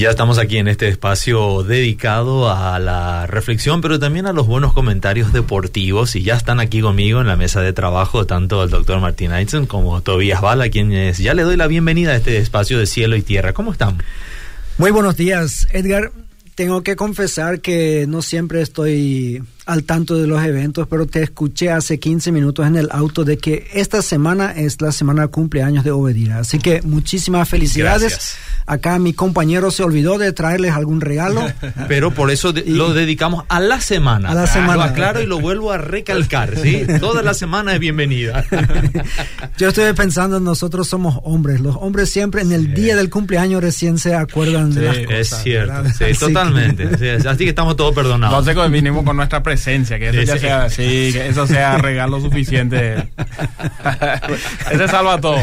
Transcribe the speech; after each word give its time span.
Ya 0.00 0.08
estamos 0.08 0.38
aquí 0.38 0.56
en 0.56 0.66
este 0.66 0.88
espacio 0.88 1.62
dedicado 1.62 2.50
a 2.50 2.78
la 2.78 3.26
reflexión, 3.26 3.82
pero 3.82 3.98
también 3.98 4.24
a 4.24 4.32
los 4.32 4.46
buenos 4.46 4.72
comentarios 4.72 5.30
deportivos. 5.34 6.16
Y 6.16 6.22
ya 6.22 6.36
están 6.36 6.58
aquí 6.58 6.80
conmigo 6.80 7.20
en 7.20 7.26
la 7.26 7.36
mesa 7.36 7.60
de 7.60 7.74
trabajo 7.74 8.24
tanto 8.24 8.64
el 8.64 8.70
doctor 8.70 8.98
Martín 8.98 9.30
Aitzen 9.30 9.66
como 9.66 10.00
Tobías 10.00 10.40
Bala, 10.40 10.70
quienes 10.70 11.18
ya 11.18 11.34
le 11.34 11.42
doy 11.42 11.58
la 11.58 11.66
bienvenida 11.66 12.12
a 12.12 12.16
este 12.16 12.38
espacio 12.38 12.78
de 12.78 12.86
cielo 12.86 13.14
y 13.14 13.20
tierra. 13.20 13.52
¿Cómo 13.52 13.72
están? 13.72 14.02
Muy 14.78 14.90
buenos 14.90 15.18
días, 15.18 15.68
Edgar. 15.70 16.12
Tengo 16.54 16.82
que 16.82 16.96
confesar 16.96 17.60
que 17.60 18.06
no 18.08 18.22
siempre 18.22 18.62
estoy 18.62 19.42
al 19.66 19.84
tanto 19.84 20.16
de 20.16 20.26
los 20.26 20.42
eventos, 20.44 20.86
pero 20.88 21.06
te 21.06 21.22
escuché 21.22 21.70
hace 21.70 21.98
15 21.98 22.32
minutos 22.32 22.66
en 22.66 22.76
el 22.76 22.88
auto 22.90 23.24
de 23.24 23.38
que 23.38 23.68
esta 23.74 24.02
semana 24.02 24.52
es 24.52 24.80
la 24.80 24.92
semana 24.92 25.22
de 25.22 25.28
cumpleaños 25.28 25.84
de 25.84 25.90
Obedira. 25.90 26.38
Así 26.38 26.58
que 26.58 26.82
muchísimas 26.82 27.48
felicidades. 27.48 28.12
Gracias. 28.12 28.36
Acá 28.66 28.98
mi 28.98 29.12
compañero 29.12 29.70
se 29.70 29.82
olvidó 29.82 30.18
de 30.18 30.32
traerles 30.32 30.72
algún 30.72 31.00
regalo. 31.00 31.44
Pero 31.88 32.12
por 32.12 32.30
eso 32.30 32.52
de- 32.52 32.64
lo 32.66 32.92
dedicamos 32.94 33.44
a 33.48 33.60
la 33.60 33.80
semana. 33.80 34.30
A 34.30 34.34
la 34.34 34.46
semana. 34.46 34.76
Lo 34.76 34.82
aclaro 34.82 35.20
y 35.20 35.26
lo 35.26 35.40
vuelvo 35.40 35.72
a 35.72 35.78
recalcar, 35.78 36.56
¿sí? 36.56 36.86
Toda 37.00 37.22
la 37.22 37.34
semana 37.34 37.74
es 37.74 37.80
bienvenida. 37.80 38.44
Yo 39.58 39.68
estoy 39.68 39.92
pensando, 39.94 40.40
nosotros 40.40 40.88
somos 40.88 41.18
hombres. 41.24 41.60
Los 41.60 41.76
hombres 41.76 42.10
siempre 42.10 42.42
en 42.42 42.52
el 42.52 42.74
día 42.74 42.96
del 42.96 43.10
cumpleaños 43.10 43.60
recién 43.62 43.98
se 43.98 44.14
acuerdan 44.14 44.74
de 44.74 44.82
las 44.82 44.98
cosas. 44.98 45.18
es 45.18 45.42
cierto, 45.42 45.84
sí, 45.96 46.04
Así 46.04 46.18
totalmente. 46.18 46.88
Sí, 46.98 47.26
así 47.28 47.44
que 47.44 47.50
estamos 47.50 47.76
todos 47.76 47.94
perdonados. 47.94 48.38
Entonces 48.46 48.62
que 48.62 48.68
vinimos 48.70 49.04
con 49.04 49.16
nuestra 49.16 49.42
presencia, 49.50 49.98
que 49.98 50.08
eso 50.10 50.20
Sí, 50.20 50.26
ya 50.26 50.34
sí. 50.34 50.40
sea, 50.40 50.70
sí, 50.70 51.10
que 51.12 51.28
eso 51.28 51.46
sea 51.46 51.76
regalo 51.90 52.20
suficiente. 52.20 52.94
Ese 54.70 54.88
salva 54.88 55.20
todo. 55.20 55.38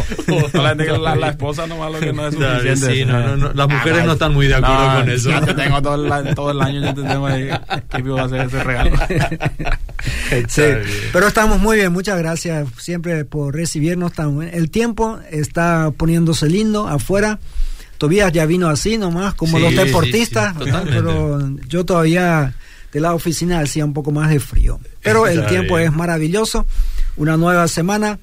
La, 0.53 1.15
la 1.15 1.29
esposa 1.29 1.67
nomás 1.67 1.91
lo 1.91 1.99
que 1.99 2.13
no 2.13 2.27
es 2.27 2.33
suficiente. 2.35 2.95
sí, 2.95 3.05
no, 3.05 3.19
no, 3.19 3.35
no, 3.37 3.53
las 3.53 3.67
mujeres 3.69 4.05
no 4.05 4.13
están 4.13 4.33
muy 4.33 4.47
de 4.47 4.55
acuerdo 4.55 4.99
con 4.99 5.09
eso. 5.09 5.29
Ya 5.29 5.41
te 5.41 5.53
tengo 5.53 5.81
todo 5.81 5.95
el, 6.19 6.35
todo 6.35 6.51
el 6.51 6.61
año, 6.61 6.81
ya 6.81 6.93
te 6.93 7.03
tengo 7.03 7.27
ahí. 7.27 7.49
¿Qué 7.89 7.99
iba 7.99 8.21
a 8.21 8.25
hacer 8.25 8.41
ese 8.41 8.63
regalo? 8.63 8.91
Sí, 10.47 10.61
bien. 10.61 10.81
pero 11.11 11.27
estamos 11.27 11.59
muy 11.59 11.75
bien, 11.77 11.91
muchas 11.91 12.17
gracias 12.19 12.67
siempre 12.77 13.25
por 13.25 13.53
recibirnos 13.55 14.13
tan 14.13 14.35
buen- 14.35 14.53
El 14.53 14.69
tiempo 14.69 15.19
está 15.31 15.91
poniéndose 15.97 16.47
lindo 16.47 16.87
afuera. 16.87 17.39
Tobías 17.97 18.31
ya 18.31 18.45
vino 18.45 18.69
así 18.69 18.97
nomás, 18.99 19.33
como 19.33 19.57
Sí, 19.57 19.63
los 19.63 19.75
deportistas, 19.75 20.53
pero 20.85 21.39
yo 21.67 21.83
todavía 21.83 22.53
de 22.97 23.01
la 23.01 23.13
oficina 23.13 23.59
hacía 23.59 23.85
un 23.85 23.93
poco 23.93 24.11
más 24.11 24.29
de 24.29 24.39
frío. 24.39 24.79
Pero 25.01 25.27
el 25.27 25.45
tiempo 25.45 25.77
es 25.79 25.91
maravilloso, 25.93 26.65
una 27.15 27.37
nueva 27.37 27.67
semana. 27.67 28.17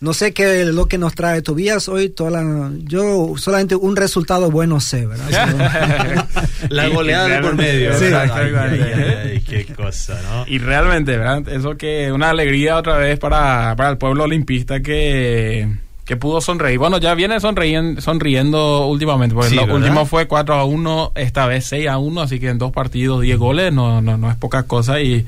No 0.00 0.14
sé 0.14 0.32
qué 0.32 0.62
es 0.62 0.68
lo 0.68 0.86
que 0.86 0.96
nos 0.96 1.14
trae 1.16 1.42
Tobías 1.42 1.88
hoy. 1.88 2.08
Toda 2.08 2.30
la- 2.30 2.70
yo 2.84 3.34
solamente 3.36 3.74
un 3.74 3.96
resultado 3.96 4.48
bueno 4.50 4.78
sé, 4.80 5.06
¿verdad? 5.06 6.26
La 6.70 6.88
goleada 6.88 7.26
de 7.28 7.38
por 7.40 7.56
medio. 7.56 7.92
Sí, 7.98 8.04
¿verdad? 8.04 8.24
exactamente. 8.26 8.84
Ay, 8.84 9.02
ay, 9.04 9.30
ay, 9.32 9.40
qué 9.64 9.74
cosa, 9.74 10.20
¿no? 10.22 10.44
Y 10.46 10.58
realmente, 10.58 11.16
¿verdad? 11.16 11.48
Eso 11.48 11.76
que 11.76 12.12
una 12.12 12.30
alegría 12.30 12.76
otra 12.76 12.96
vez 12.96 13.18
para, 13.18 13.74
para 13.76 13.90
el 13.90 13.98
pueblo 13.98 14.22
olimpista 14.24 14.80
que, 14.80 15.68
que 16.08 16.16
pudo 16.16 16.40
sonreír. 16.40 16.78
Bueno, 16.78 16.96
ya 16.98 17.14
viene 17.14 17.38
sonriendo, 17.38 18.00
sonriendo 18.00 18.86
últimamente, 18.86 19.34
porque 19.34 19.50
Sí, 19.50 19.54
lo 19.56 19.66
¿verdad? 19.66 19.76
último 19.76 20.06
fue 20.06 20.26
4 20.26 20.54
a 20.54 20.64
1, 20.64 21.12
esta 21.14 21.46
vez 21.46 21.66
6 21.66 21.86
a 21.86 21.98
1, 21.98 22.20
así 22.22 22.40
que 22.40 22.48
en 22.48 22.56
dos 22.58 22.72
partidos 22.72 23.20
10 23.20 23.38
goles 23.38 23.72
no, 23.74 24.00
no, 24.00 24.16
no 24.16 24.30
es 24.30 24.36
poca 24.36 24.62
cosa. 24.62 25.00
Y, 25.02 25.26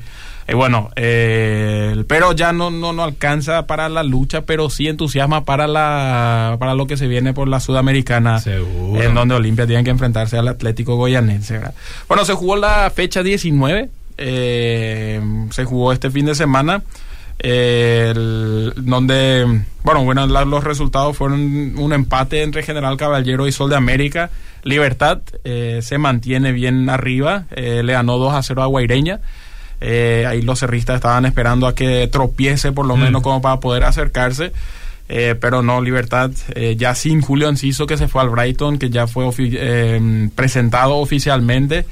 y 0.49 0.53
bueno, 0.55 0.89
eh, 0.95 2.03
pero 2.07 2.31
ya 2.33 2.51
no, 2.51 2.71
no, 2.71 2.93
no 2.93 3.03
alcanza 3.03 3.67
para 3.67 3.89
la 3.89 4.01
lucha, 4.01 4.41
pero 4.41 4.71
sí 4.71 4.87
entusiasma 4.87 5.45
para, 5.45 5.67
la, 5.67 6.57
para 6.59 6.73
lo 6.73 6.87
que 6.87 6.97
se 6.97 7.07
viene 7.07 7.31
por 7.33 7.47
la 7.47 7.59
Sudamericana. 7.59 8.39
Seguro. 8.39 9.03
En 9.03 9.13
donde 9.13 9.35
Olimpia 9.35 9.67
tiene 9.67 9.83
que 9.83 9.91
enfrentarse 9.91 10.37
al 10.39 10.47
Atlético 10.47 10.95
Goyanense. 10.95 11.59
¿verdad? 11.59 11.75
Bueno, 12.07 12.25
se 12.25 12.33
jugó 12.33 12.55
la 12.55 12.89
fecha 12.93 13.21
19. 13.21 13.87
eh, 14.17 15.21
se 15.51 15.63
jugó 15.63 15.93
este 15.93 16.09
fin 16.09 16.25
de 16.25 16.33
semana. 16.33 16.81
Eh, 17.43 18.11
el- 18.15 18.73
donde, 18.77 19.61
bueno, 19.83 20.03
bueno 20.03 20.25
los 20.27 20.63
resultados 20.63 21.17
fueron 21.17 21.77
un 21.77 21.93
empate 21.93 22.43
entre 22.43 22.63
General 22.63 22.95
Caballero 22.97 23.47
y 23.47 23.51
Sol 23.51 23.69
de 23.69 23.75
América. 23.75 24.29
Libertad 24.63 25.19
eh, 25.43 25.79
se 25.81 25.97
mantiene 25.97 26.51
bien 26.51 26.89
arriba, 26.89 27.45
eh, 27.51 27.81
le 27.83 27.93
ganó 27.93 28.17
2 28.17 28.33
a 28.33 28.43
0 28.43 28.61
a 28.63 28.67
Guaireña. 28.67 29.19
Eh, 29.83 30.25
ahí 30.27 30.43
los 30.43 30.59
cerristas 30.59 30.97
estaban 30.97 31.25
esperando 31.25 31.65
a 31.65 31.73
que 31.73 32.07
tropiece 32.07 32.71
por 32.71 32.85
lo 32.85 32.95
Mm. 32.95 33.01
menos 33.01 33.21
como 33.23 33.41
para 33.41 33.59
poder 33.59 33.83
acercarse. 33.83 34.51
Eh, 35.09 35.35
pero 35.41 35.61
no, 35.63 35.81
Libertad, 35.81 36.31
eh, 36.55 36.75
ya 36.77 36.93
sin 36.95 37.21
Julio 37.21 37.49
Enciso 37.49 37.85
que 37.87 37.97
se 37.97 38.07
fue 38.07 38.21
al 38.21 38.29
Brighton, 38.29 38.77
que 38.77 38.89
ya 38.91 39.07
fue 39.07 39.25
ofi- 39.25 40.31
presentado 40.35 40.97
oficialmente. 40.97 41.85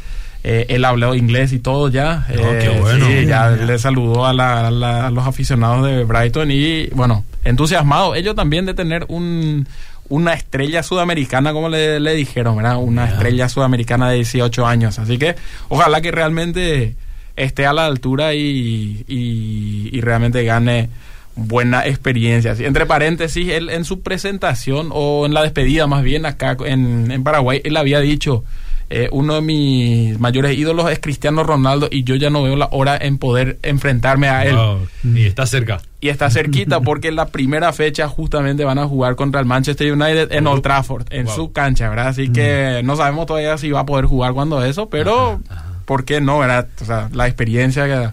Eh, 0.43 0.67
él 0.69 0.85
habló 0.85 1.15
inglés 1.15 1.51
y 1.51 1.59
todo 1.59 1.89
ya. 1.89 2.25
Oh, 2.29 2.33
qué 2.59 2.65
Eh, 2.75 2.79
bueno. 2.79 3.05
sí, 3.07 3.25
ya 3.25 3.49
le 3.49 3.77
saludó 3.77 4.25
a, 4.25 4.33
la- 4.33 4.67
a 4.67 4.71
la- 4.71 5.07
a 5.07 5.11
los 5.11 5.27
aficionados 5.27 5.85
de 5.85 6.03
Brighton 6.05 6.49
y 6.51 6.87
bueno, 6.87 7.25
entusiasmado 7.43 8.15
ellos 8.15 8.35
también 8.35 8.65
de 8.65 8.73
tener 8.73 9.05
un, 9.09 9.67
una 10.07 10.33
estrella 10.33 10.81
sudamericana, 10.81 11.51
como 11.51 11.67
le, 11.67 11.99
le 11.99 12.13
dijeron, 12.15 12.55
¿verdad? 12.55 12.77
Una 12.77 13.05
estrella 13.05 13.49
sudamericana 13.49 14.09
de 14.09 14.15
18 14.15 14.65
años. 14.65 14.97
Así 14.97 15.17
que 15.17 15.35
ojalá 15.67 15.99
que 16.01 16.11
realmente 16.11 16.95
esté 17.35 17.65
a 17.65 17.73
la 17.73 17.85
altura 17.85 18.33
y, 18.33 19.03
y- 19.07 19.89
y 19.91 20.01
realmente 20.01 20.43
gane 20.45 20.89
buena 21.35 21.85
experiencia. 21.85 22.55
Entre 22.59 22.85
paréntesis, 22.85 23.47
él 23.49 23.69
en 23.69 23.83
su 23.85 24.01
presentación 24.01 24.89
o 24.91 25.25
en 25.25 25.33
la 25.33 25.43
despedida 25.43 25.85
más 25.87 26.03
bien 26.03 26.25
acá 26.25 26.55
en, 26.65 27.11
en 27.11 27.23
Paraguay, 27.23 27.61
él 27.63 27.77
había 27.77 27.99
dicho, 28.01 28.43
eh, 28.91 29.07
uno 29.11 29.35
de 29.35 29.41
mis 29.41 30.19
mayores 30.19 30.57
ídolos 30.57 30.89
es 30.91 30.99
Cristiano 30.99 31.43
Ronaldo 31.43 31.87
y 31.91 32.03
yo 32.03 32.15
ya 32.15 32.29
no 32.29 32.41
veo 32.43 32.55
la 32.55 32.67
hora 32.71 32.97
en 32.99 33.17
poder 33.19 33.59
enfrentarme 33.61 34.29
a 34.29 34.45
él. 34.45 34.55
Wow. 34.55 34.87
Y 35.15 35.25
está 35.25 35.45
cerca. 35.45 35.79
Y 36.01 36.09
está 36.09 36.29
cerquita 36.29 36.79
porque 36.81 37.11
la 37.11 37.27
primera 37.27 37.71
fecha 37.73 38.07
justamente 38.07 38.63
van 38.65 38.79
a 38.79 38.87
jugar 38.87 39.15
contra 39.15 39.39
el 39.41 39.45
Manchester 39.45 39.91
United 39.93 40.31
en 40.31 40.47
Old 40.47 40.63
Trafford, 40.63 41.05
en 41.11 41.25
Wow. 41.27 41.35
su 41.35 41.51
cancha, 41.51 41.87
¿verdad? 41.89 42.07
Así 42.07 42.29
que 42.31 42.81
no 42.83 42.95
sabemos 42.95 43.25
todavía 43.27 43.57
si 43.57 43.69
va 43.71 43.81
a 43.81 43.85
poder 43.85 44.05
jugar 44.05 44.33
cuando 44.33 44.63
eso, 44.65 44.89
pero 44.89 45.39
¿por 45.85 46.03
qué 46.05 46.19
no, 46.21 46.39
verdad? 46.39 46.67
O 46.81 46.85
sea, 46.85 47.09
la 47.13 47.27
experiencia 47.27 47.85
que... 47.85 48.09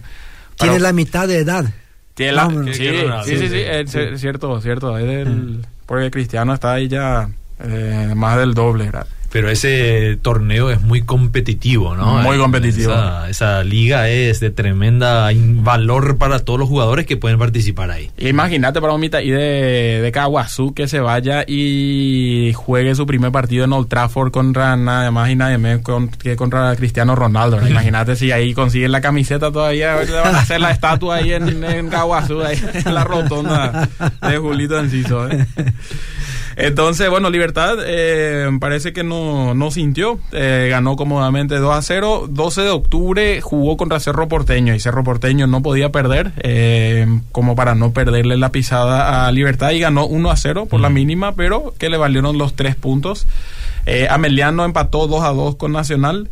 Tiene 0.57 0.73
pero- 0.73 0.79
la 0.79 0.93
mitad 0.93 1.27
de 1.27 1.39
edad. 1.39 1.65
tiene 2.13 2.33
la- 2.33 2.49
sí, 2.49 2.73
sí, 2.73 2.83
sí, 3.25 3.37
sí, 3.37 3.47
sí, 3.49 3.99
es 3.99 4.21
cierto, 4.21 4.59
cierto. 4.61 4.97
Es 4.97 5.05
del, 5.07 5.65
porque 5.85 6.11
Cristiano 6.11 6.53
está 6.53 6.73
ahí 6.73 6.87
ya 6.87 7.29
eh, 7.63 8.13
más 8.15 8.37
del 8.37 8.53
doble, 8.53 8.85
¿verdad? 8.85 9.07
Pero 9.37 9.51
ese 9.51 10.17
torneo 10.23 10.71
es 10.71 10.81
muy 10.81 11.03
competitivo, 11.03 11.95
¿no? 11.95 12.23
Muy 12.23 12.39
competitivo. 12.39 12.91
Esa, 12.91 13.29
esa 13.29 13.63
liga 13.63 14.09
es 14.09 14.39
de 14.39 14.49
tremenda 14.49 15.29
valor 15.35 16.17
para 16.17 16.39
todos 16.39 16.57
los 16.59 16.67
jugadores 16.67 17.05
que 17.05 17.17
pueden 17.17 17.37
participar 17.37 17.91
ahí. 17.91 18.09
Imagínate 18.17 18.81
para 18.81 18.93
un 18.93 18.99
mitad 19.01 19.19
y 19.19 19.29
de, 19.29 19.99
de 20.01 20.11
Caguazú 20.11 20.73
que 20.73 20.87
se 20.87 20.99
vaya 21.01 21.43
y 21.47 22.51
juegue 22.55 22.95
su 22.95 23.05
primer 23.05 23.31
partido 23.31 23.65
en 23.65 23.73
Old 23.73 23.87
Trafford 23.87 24.31
contra 24.31 24.75
nada 24.75 25.11
más 25.11 25.29
y 25.29 25.35
nada 25.35 25.55
menos 25.59 25.83
con- 25.83 26.07
que 26.09 26.35
contra 26.35 26.75
Cristiano 26.75 27.13
Ronaldo. 27.15 27.57
¿verdad? 27.57 27.69
Imagínate 27.73 28.15
si 28.15 28.31
ahí 28.31 28.55
consiguen 28.55 28.91
la 28.91 29.01
camiseta 29.01 29.51
todavía, 29.51 29.97
van 30.23 30.33
a 30.33 30.39
hacer 30.39 30.61
la 30.61 30.71
estatua 30.71 31.17
ahí 31.17 31.33
en, 31.33 31.63
en 31.63 31.89
Caguazú, 31.89 32.41
ahí 32.41 32.59
en 32.73 32.91
la 32.95 33.03
rotonda 33.03 33.87
de 34.27 34.37
Julito 34.39 34.79
Enciso. 34.79 35.29
¿eh? 35.29 35.45
Entonces, 36.59 37.07
bueno, 37.11 37.29
Libertad 37.29 37.77
eh, 37.85 38.49
parece 38.59 38.91
que 38.91 39.03
no, 39.03 39.53
no 39.53 39.69
sintió. 39.69 40.19
eh, 40.31 40.67
ganó 40.71 40.95
cómodamente 40.95 41.55
2 41.59 41.75
a 41.75 41.81
0. 41.83 42.25
12 42.29 42.61
de 42.61 42.69
octubre 42.71 43.41
jugó 43.41 43.77
contra 43.77 43.99
Cerro 43.99 44.27
Porteño 44.27 44.73
y 44.73 44.79
Cerro 44.79 45.03
Porteño 45.03 45.45
no 45.45 45.61
podía 45.61 45.91
perder, 45.91 46.31
eh, 46.37 47.05
como 47.31 47.55
para 47.55 47.75
no 47.75 47.93
perderle 47.93 48.37
la 48.37 48.51
pisada 48.51 49.27
a 49.27 49.31
Libertad 49.31 49.69
y 49.69 49.79
ganó 49.79 50.07
1 50.07 50.31
a 50.31 50.35
0 50.35 50.65
por 50.65 50.79
la 50.81 50.89
mínima, 50.89 51.35
pero 51.35 51.75
que 51.77 51.89
le 51.89 51.97
valieron 51.97 52.39
los 52.39 52.55
tres 52.55 52.75
puntos. 52.75 53.27
Eh, 53.85 54.07
Ameliano 54.09 54.65
empató 54.65 55.05
2 55.05 55.23
a 55.23 55.29
2 55.33 55.55
con 55.57 55.73
Nacional. 55.73 56.29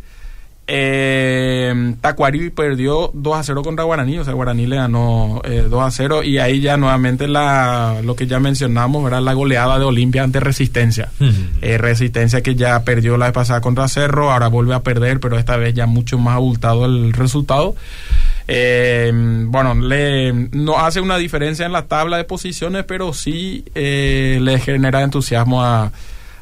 Eh, 0.68 1.94
Tacuari 2.00 2.50
perdió 2.50 3.10
2 3.14 3.36
a 3.36 3.42
0 3.44 3.62
contra 3.62 3.84
Guaraní, 3.84 4.18
o 4.18 4.24
sea, 4.24 4.34
Guaraní 4.34 4.66
le 4.66 4.76
ganó 4.76 5.40
eh, 5.44 5.66
2 5.70 5.82
a 5.82 5.90
0 5.90 6.22
y 6.24 6.38
ahí 6.38 6.60
ya 6.60 6.76
nuevamente 6.76 7.28
la, 7.28 8.00
lo 8.02 8.16
que 8.16 8.26
ya 8.26 8.40
mencionamos, 8.40 9.06
era 9.06 9.20
la 9.20 9.32
goleada 9.32 9.78
de 9.78 9.84
Olimpia 9.84 10.22
ante 10.24 10.40
Resistencia. 10.40 11.10
Eh, 11.62 11.78
Resistencia 11.78 12.42
que 12.42 12.54
ya 12.56 12.82
perdió 12.82 13.16
la 13.16 13.26
vez 13.26 13.34
pasada 13.34 13.60
contra 13.60 13.86
Cerro, 13.88 14.32
ahora 14.32 14.48
vuelve 14.48 14.74
a 14.74 14.80
perder, 14.82 15.20
pero 15.20 15.38
esta 15.38 15.56
vez 15.56 15.72
ya 15.74 15.86
mucho 15.86 16.18
más 16.18 16.34
abultado 16.36 16.84
el 16.86 17.12
resultado. 17.12 17.74
Eh, 18.48 19.12
bueno, 19.46 19.74
le, 19.74 20.32
no 20.32 20.78
hace 20.78 21.00
una 21.00 21.16
diferencia 21.16 21.66
en 21.66 21.72
la 21.72 21.82
tabla 21.86 22.16
de 22.16 22.24
posiciones, 22.24 22.84
pero 22.84 23.12
sí 23.12 23.64
eh, 23.74 24.38
le 24.40 24.58
genera 24.60 25.02
entusiasmo 25.02 25.62
a, 25.64 25.90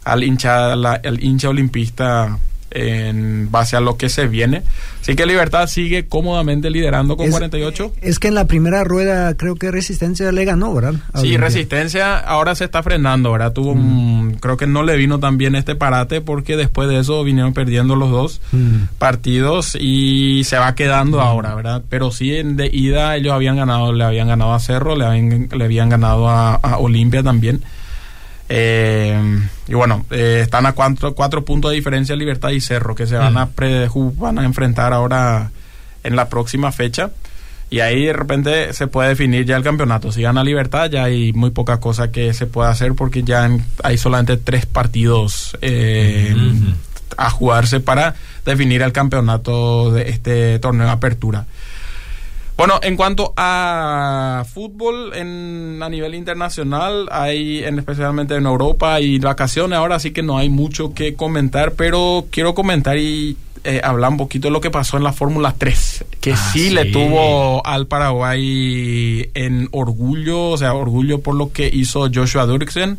al 0.05 0.23
hincha, 0.25 0.77
la- 0.77 1.01
al 1.05 1.23
hincha 1.23 1.49
olimpista 1.49 2.39
en 2.75 3.51
base 3.51 3.77
a 3.77 3.81
lo 3.81 3.97
que 3.97 4.09
se 4.09 4.27
viene. 4.27 4.63
Así 5.01 5.15
que 5.17 5.27
Libertad 5.27 5.67
sigue 5.67 6.07
cómodamente 6.07 6.71
liderando 6.71 7.17
con 7.17 7.31
48. 7.31 7.93
Es 8.03 8.19
que 8.19 8.29
en 8.29 8.35
la 8.35 8.47
primera 8.47 8.85
rueda 8.85 9.35
creo 9.35 9.55
que 9.55 9.71
Resistencia 9.71 10.33
le 10.33 10.45
ganó, 10.45 10.75
¿verdad? 10.75 10.95
sí, 11.21 11.37
Resistencia 11.37 12.19
ahora 12.19 12.55
se 12.55 12.65
está 12.65 12.83
frenando, 12.83 13.33
¿verdad? 13.33 13.53
Tuvo 13.53 13.75
mm. 13.75 14.37
creo 14.41 14.57
que 14.57 14.67
no 14.67 14.83
le 14.83 14.97
vino 14.97 15.21
tan 15.21 15.39
bien 15.39 15.55
este 15.55 15.75
parate 15.75 16.21
porque 16.21 16.57
después 16.57 16.89
de 16.89 16.99
eso 16.99 17.23
vinieron 17.23 17.55
perdiendo 17.55 17.97
los 17.97 18.11
dos 18.11 18.41
mm. 18.53 18.97
partidos 18.99 19.77
y 19.79 20.43
se 20.45 20.57
va 20.57 20.75
quedando 20.75 21.19
mm. 21.19 21.21
ahora, 21.21 21.55
¿verdad? 21.55 21.83
Pero 21.89 22.11
sí, 22.11 22.31
de 22.31 22.71
ida 22.73 23.17
ellos 23.17 23.33
habían 23.33 23.57
ganado, 23.57 23.93
le 23.93 24.05
habían 24.05 24.29
ganado 24.29 24.55
a 24.55 24.59
Cerro, 24.59 24.97
le 24.97 25.05
habían, 25.05 25.49
le 25.53 25.65
habían 25.65 25.89
ganado 25.89 26.29
a, 26.29 26.55
a 26.55 26.79
Olimpia 26.79 27.23
también. 27.23 27.63
Eh, 28.49 29.19
y 29.67 29.75
bueno, 29.75 30.05
eh, 30.11 30.41
están 30.43 30.67
a 30.67 30.73
cuatro, 30.73 31.15
cuatro 31.15 31.45
puntos 31.45 31.71
de 31.71 31.77
diferencia 31.77 32.15
Libertad 32.17 32.51
y 32.51 32.61
Cerro, 32.61 32.95
que 32.95 33.07
se 33.07 33.17
van, 33.17 33.37
a 33.39 33.49
van 34.17 34.39
a 34.39 34.45
enfrentar 34.45 34.93
ahora 34.93 35.51
en 36.03 36.17
la 36.17 36.29
próxima 36.29 36.73
fecha. 36.73 37.11
Y 37.71 37.81
ahí 37.81 38.05
de 38.05 38.13
repente 38.13 38.73
se 38.73 38.87
puede 38.87 39.09
definir 39.09 39.47
ya 39.47 39.57
el 39.57 39.65
campeonato. 39.65 40.13
Si 40.13 40.23
gana 40.23 40.45
Libertad, 40.45 40.91
ya 40.91 41.05
hay 41.05 41.33
muy 41.33 41.51
poca 41.51 41.81
cosa 41.81 42.13
que 42.13 42.33
se 42.35 42.47
pueda 42.47 42.71
hacer 42.71 42.95
porque 42.95 43.23
ya 43.25 43.51
hay 43.83 43.99
solamente 43.99 44.37
tres 44.37 44.67
partidos 44.67 45.57
eh, 45.61 46.37
a 47.17 47.31
jugarse 47.31 47.81
para 47.81 48.15
definir 48.45 48.83
el 48.83 48.93
campeonato 48.93 49.91
de 49.91 50.11
este 50.11 50.59
torneo 50.59 50.87
de 50.87 50.93
apertura. 50.93 51.47
Bueno, 52.57 52.79
en 52.83 52.97
cuanto 52.97 53.35
a 53.37 54.45
fútbol 54.53 55.13
en, 55.15 55.81
a 55.83 55.89
nivel 55.89 56.15
internacional, 56.15 57.09
hay 57.11 57.65
en, 57.65 57.79
especialmente 57.79 58.37
en 58.37 58.47
Europa 58.47 59.01
y 59.01 59.19
vacaciones 59.19 59.77
ahora 59.77 59.99
sí 59.99 60.13
que 60.13 60.23
no 60.23 60.39
hay 60.39 60.49
mucho 60.49 60.95
que 60.95 61.15
comentar, 61.15 61.73
pero 61.73 62.27
quiero 62.31 62.55
comentar 62.55 62.97
y 62.97 63.37
eh, 63.65 63.81
hablar 63.83 64.11
un 64.11 64.19
poquito 64.19 64.49
de 64.49 64.53
lo 64.53 64.61
que 64.61 64.71
pasó 64.71 64.99
en 64.99 65.03
la 65.03 65.13
Fórmula 65.13 65.55
3, 65.57 66.05
que 66.21 66.35
ah, 66.35 66.37
sí, 66.37 66.71
le 66.71 66.85
tuvo 66.93 67.67
al 67.67 67.87
Paraguay 67.87 69.31
en 69.35 69.69
orgullo, 69.73 70.51
o 70.51 70.57
sea, 70.59 70.75
orgullo 70.75 71.23
por 71.23 71.35
lo 71.35 71.51
que 71.51 71.71
hizo 71.73 72.09
Joshua 72.13 72.47
Dirksen, 72.47 72.99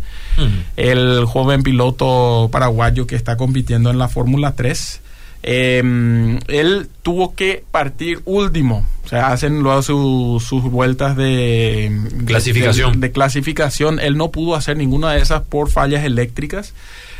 el 0.75 1.23
joven 1.25 1.61
piloto 1.61 2.49
paraguayo 2.51 3.07
que 3.07 3.15
está 3.15 3.37
compitiendo 3.37 3.89
en 3.89 3.99
la 3.99 4.09
Fórmula 4.09 4.55
3. 4.55 5.01
Em, 5.47 6.39
él 6.47 6.89
tuvo 7.03 7.35
que 7.35 7.63
partir 7.69 8.19
último. 8.25 8.83
O 9.05 9.07
sea, 9.07 9.27
hacen 9.27 9.61
luego 9.61 9.83
sus 9.83 10.63
vueltas 10.63 11.15
de 11.15 11.95
clasificación. 12.25 12.99
De, 12.99 13.11
clasificación. 13.11 13.99
Él 13.99 14.17
no 14.17 14.31
pudo 14.31 14.55
hacer 14.55 14.75
ninguna 14.75 15.11
de 15.11 15.21
esas 15.21 15.43
por 15.43 15.69
fallas 15.69 16.03
eléctricas. 16.03 16.73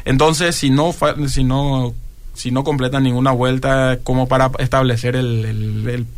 Entonces, 0.06 0.56
si 0.56 0.72
no, 0.72 0.96
si 1.28 1.44
no, 1.44 1.94
si 2.34 2.50
no 2.50 2.64
completan 2.64 3.04
ninguna 3.04 3.32
vuelta 3.32 4.00
como 4.04 4.28
para 4.28 4.50
establecer 4.58 5.24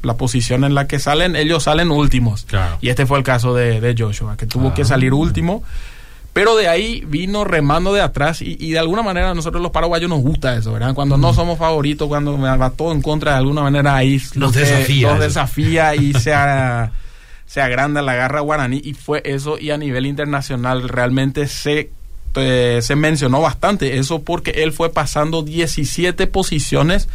la 0.01 0.13
posición 0.15 0.63
en 0.63 0.75
la 0.75 0.88
que 0.88 1.00
salen, 1.00 1.36
ellos 1.36 1.63
salen 1.63 1.92
últimos. 1.92 2.48
Y 2.80 2.88
este 2.88 3.06
fue 3.06 3.18
el 3.18 3.25
caso 3.25 3.54
de, 3.54 3.94
Joshua, 3.98 4.38
que 4.38 4.45
tuvo 4.45 4.74
que 4.74 4.86
salir 4.86 5.13
último. 5.13 5.62
Pero 6.38 6.56
de 6.56 6.68
ahí 6.68 7.04
vino 7.07 7.45
remando 7.45 7.92
de 7.95 8.01
atrás 8.01 8.44
y, 8.44 8.69
de 8.69 8.78
alguna 8.78 9.01
manera 9.01 9.31
a 9.31 9.34
nosotros 9.34 9.60
los 9.60 9.72
paraguayos 9.72 10.07
nos 10.07 10.22
gusta 10.22 10.56
eso, 10.56 10.72
¿verdad? 10.72 10.94
Cuando 10.94 11.18
no 11.18 11.34
somos 11.34 11.57
favoritos, 11.57 12.07
cuando 12.07 12.38
va 12.39 12.69
todo 12.69 12.92
en 12.92 13.01
contra 13.01 13.31
de 13.31 13.38
alguna 13.39 13.63
manera 13.63 13.95
ahí 13.95 14.22
nos 14.36 14.54
desafía, 14.54 15.10
nos 15.10 15.19
desafía 15.19 15.95
y 15.95 16.13
se, 16.19 16.36
se 17.48 17.60
agranda 17.60 18.04
la 18.04 18.13
garra 18.13 18.42
guaraní 18.42 18.80
y 18.86 18.94
fue 18.94 19.24
eso 19.25 19.57
y 19.57 19.72
a 19.72 19.80
nivel 19.80 20.06
internacional 20.06 20.88
realmente 20.88 21.48
se 21.48 21.89
eh, 22.36 22.81
se 22.83 22.95
mencionó 22.95 23.42
bastante 23.42 23.98
eso 23.98 24.22
porque 24.22 24.51
él 24.62 24.74
fue 24.74 24.92
pasando 24.92 25.42
17 25.42 26.28
posiciones, 26.28 27.10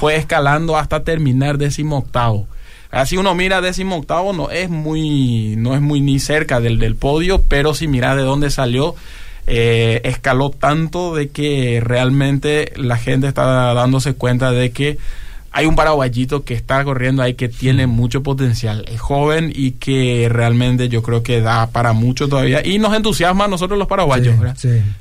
fue 0.00 0.16
escalando 0.16 0.76
hasta 0.76 1.04
terminar 1.04 1.58
décimo 1.58 1.98
octavo. 1.98 2.48
Así 2.94 3.16
uno 3.16 3.34
mira 3.34 3.60
décimo 3.60 3.96
octavo, 3.96 4.32
no 4.32 4.50
es 4.50 4.70
muy, 4.70 5.54
no 5.56 5.74
es 5.74 5.80
muy 5.80 6.00
ni 6.00 6.18
cerca 6.20 6.60
del, 6.60 6.78
del 6.78 6.94
podio, 6.94 7.42
pero 7.42 7.74
si 7.74 7.88
mira 7.88 8.14
de 8.14 8.22
dónde 8.22 8.50
salió, 8.50 8.94
eh, 9.46 10.00
escaló 10.04 10.50
tanto 10.50 11.14
de 11.14 11.28
que 11.28 11.80
realmente 11.82 12.72
la 12.76 12.96
gente 12.96 13.26
está 13.26 13.74
dándose 13.74 14.14
cuenta 14.14 14.52
de 14.52 14.70
que 14.70 14.96
hay 15.56 15.66
un 15.66 15.76
paraguayito 15.76 16.44
que 16.44 16.54
está 16.54 16.82
corriendo 16.82 17.22
ahí 17.22 17.34
que 17.34 17.48
tiene 17.48 17.86
mucho 17.86 18.22
potencial, 18.22 18.84
es 18.88 19.00
joven 19.00 19.52
y 19.54 19.72
que 19.72 20.28
realmente 20.28 20.88
yo 20.88 21.02
creo 21.02 21.22
que 21.22 21.40
da 21.40 21.68
para 21.68 21.92
mucho 21.92 22.28
todavía. 22.28 22.66
Y 22.66 22.78
nos 22.78 22.94
entusiasma 22.94 23.44
a 23.44 23.48
nosotros 23.48 23.78
los 23.78 23.86
paraguayos 23.86 24.34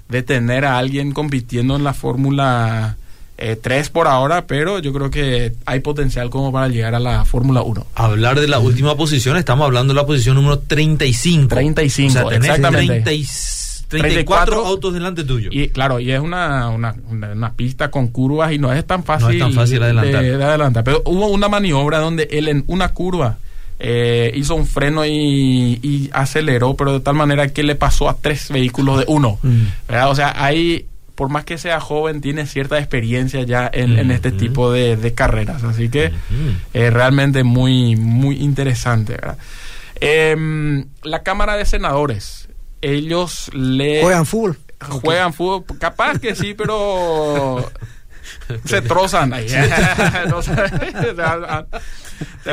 de 0.09 0.23
tener 0.23 0.65
a 0.65 0.77
alguien 0.77 1.11
compitiendo 1.11 1.75
en 1.75 1.83
la 1.83 1.93
Fórmula 1.93 2.97
eh, 3.37 3.57
tres 3.59 3.89
por 3.89 4.07
ahora, 4.07 4.45
pero 4.45 4.79
yo 4.79 4.93
creo 4.93 5.09
que 5.09 5.53
hay 5.65 5.79
potencial 5.79 6.29
como 6.29 6.51
para 6.51 6.67
llegar 6.67 6.93
a 6.93 6.99
la 6.99 7.25
Fórmula 7.25 7.63
1. 7.63 7.87
Hablar 7.95 8.39
de 8.39 8.47
la 8.47 8.59
última 8.59 8.95
posición, 8.95 9.37
estamos 9.37 9.65
hablando 9.65 9.93
de 9.93 9.99
la 9.99 10.05
posición 10.05 10.35
número 10.35 10.59
35. 10.59 11.47
35, 11.47 12.31
exactamente. 12.31 13.25
34, 13.87 14.65
autos 14.65 14.93
delante 14.93 15.23
tuyo. 15.23 15.49
Y 15.51 15.69
claro, 15.69 15.99
y 15.99 16.11
es 16.11 16.19
una, 16.19 16.69
una, 16.69 16.95
una, 17.09 17.53
pista 17.53 17.91
con 17.91 18.07
curvas 18.07 18.51
y 18.51 18.57
no 18.57 18.73
es 18.73 18.85
tan 18.85 19.03
fácil, 19.03 19.27
no 19.27 19.33
es 19.33 19.39
tan 19.39 19.53
fácil 19.53 19.83
adelantar. 19.83 20.23
De, 20.23 20.43
adelantar. 20.43 20.83
Pero 20.83 21.01
hubo 21.05 21.27
una 21.27 21.47
maniobra 21.47 21.99
donde 21.99 22.27
él 22.31 22.47
en 22.47 22.63
una 22.67 22.89
curva 22.89 23.37
eh, 23.79 24.31
hizo 24.35 24.55
un 24.55 24.65
freno 24.65 25.05
y, 25.05 25.79
y, 25.81 26.09
aceleró, 26.13 26.75
pero 26.75 26.93
de 26.93 26.99
tal 27.01 27.15
manera 27.15 27.49
que 27.49 27.63
le 27.63 27.75
pasó 27.75 28.09
a 28.09 28.17
tres 28.19 28.49
vehículos 28.49 28.99
de 28.99 29.05
uno. 29.07 29.37
Mm. 29.43 29.65
O 30.07 30.15
sea, 30.15 30.33
ahí 30.43 30.87
por 31.15 31.29
más 31.29 31.45
que 31.45 31.57
sea 31.57 31.79
joven, 31.79 32.21
tiene 32.21 32.45
cierta 32.45 32.77
experiencia 32.79 33.43
ya 33.43 33.69
en, 33.71 34.11
este 34.11 34.31
tipo 34.31 34.71
de, 34.71 35.13
carreras. 35.13 35.63
Así 35.63 35.89
que 35.89 36.11
es 36.73 36.93
realmente 36.93 37.43
muy, 37.43 37.95
muy 37.95 38.37
interesante. 38.37 39.17
Em, 39.95 40.85
la 41.03 41.23
Cámara 41.23 41.55
de 41.55 41.65
Senadores, 41.65 42.49
ellos 42.81 43.49
le... 43.53 44.01
Juegan 44.01 44.25
fútbol. 44.25 44.57
Juegan 44.79 45.33
fútbol, 45.33 45.63
capaz 45.79 46.19
que 46.19 46.35
sí, 46.35 46.53
pero 46.53 47.71
se 48.65 48.81
trozan 48.81 49.33
ahí. 49.33 49.47
se 49.49 49.69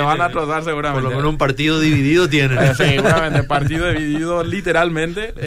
van 0.01 0.21
a 0.21 0.31
trozar 0.31 0.65
seguramente. 0.65 1.03
Por 1.03 1.11
lo 1.11 1.17
menos 1.17 1.33
un 1.33 1.39
partido 1.39 1.81
dividido 1.81 2.29
tienen. 2.29 2.59
Eh, 2.59 2.75
seguramente, 2.77 3.43
partido 3.45 3.91
dividido 3.91 4.45
literalmente. 4.45 5.33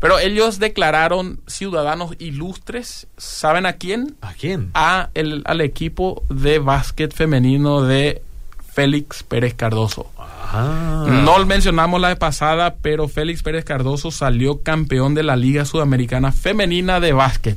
Pero 0.00 0.18
ellos 0.18 0.58
declararon 0.58 1.40
ciudadanos 1.46 2.12
ilustres. 2.18 3.06
¿Saben 3.16 3.66
a 3.66 3.74
quién? 3.74 4.16
¿A 4.20 4.34
quién? 4.34 4.70
A 4.74 5.10
el, 5.14 5.42
al 5.46 5.60
equipo 5.60 6.22
de 6.28 6.58
básquet 6.58 7.12
femenino 7.12 7.82
de 7.82 8.22
Félix 8.74 9.22
Pérez 9.22 9.54
Cardoso. 9.54 10.10
Ah. 10.18 11.06
No 11.08 11.38
lo 11.38 11.46
mencionamos 11.46 12.00
la 12.00 12.16
pasada, 12.16 12.74
pero 12.82 13.06
Félix 13.06 13.42
Pérez 13.42 13.64
Cardoso 13.64 14.10
salió 14.10 14.62
campeón 14.62 15.14
de 15.14 15.22
la 15.22 15.36
Liga 15.36 15.64
Sudamericana 15.64 16.32
Femenina 16.32 16.98
de 16.98 17.12
Básquet. 17.12 17.56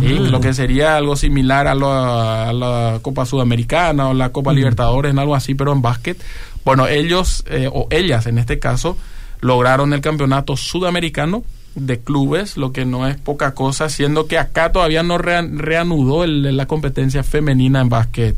Lo 0.00 0.40
que 0.40 0.54
sería 0.54 0.96
algo 0.96 1.14
similar 1.14 1.68
a, 1.68 1.74
la 1.74 2.98
Copa 3.02 3.24
Sudamericana 3.24 4.08
o 4.08 4.14
la 4.14 4.30
Copa 4.30 4.52
Libertadores, 4.52 5.12
en 5.12 5.18
algo 5.20 5.36
así, 5.36 5.54
pero 5.54 5.72
en 5.72 5.80
básquet. 5.80 6.20
Bueno, 6.64 6.88
ellos, 6.88 7.44
eh, 7.46 7.68
o 7.72 7.86
ellas 7.90 8.26
en 8.26 8.38
este 8.38 8.58
caso, 8.58 8.96
lograron 9.40 9.92
el 9.92 10.00
campeonato 10.00 10.56
sudamericano 10.56 11.44
de 11.80 12.00
clubes, 12.00 12.56
lo 12.56 12.72
que 12.72 12.84
no 12.84 13.06
es 13.06 13.16
poca 13.16 13.54
cosa, 13.54 13.88
siendo 13.88 14.26
que 14.26 14.38
acá 14.38 14.72
todavía 14.72 15.02
no 15.02 15.18
reanudó 15.18 16.26
la 16.26 16.66
competencia 16.66 17.22
femenina 17.22 17.80
en 17.80 17.88
básquet. 17.88 18.36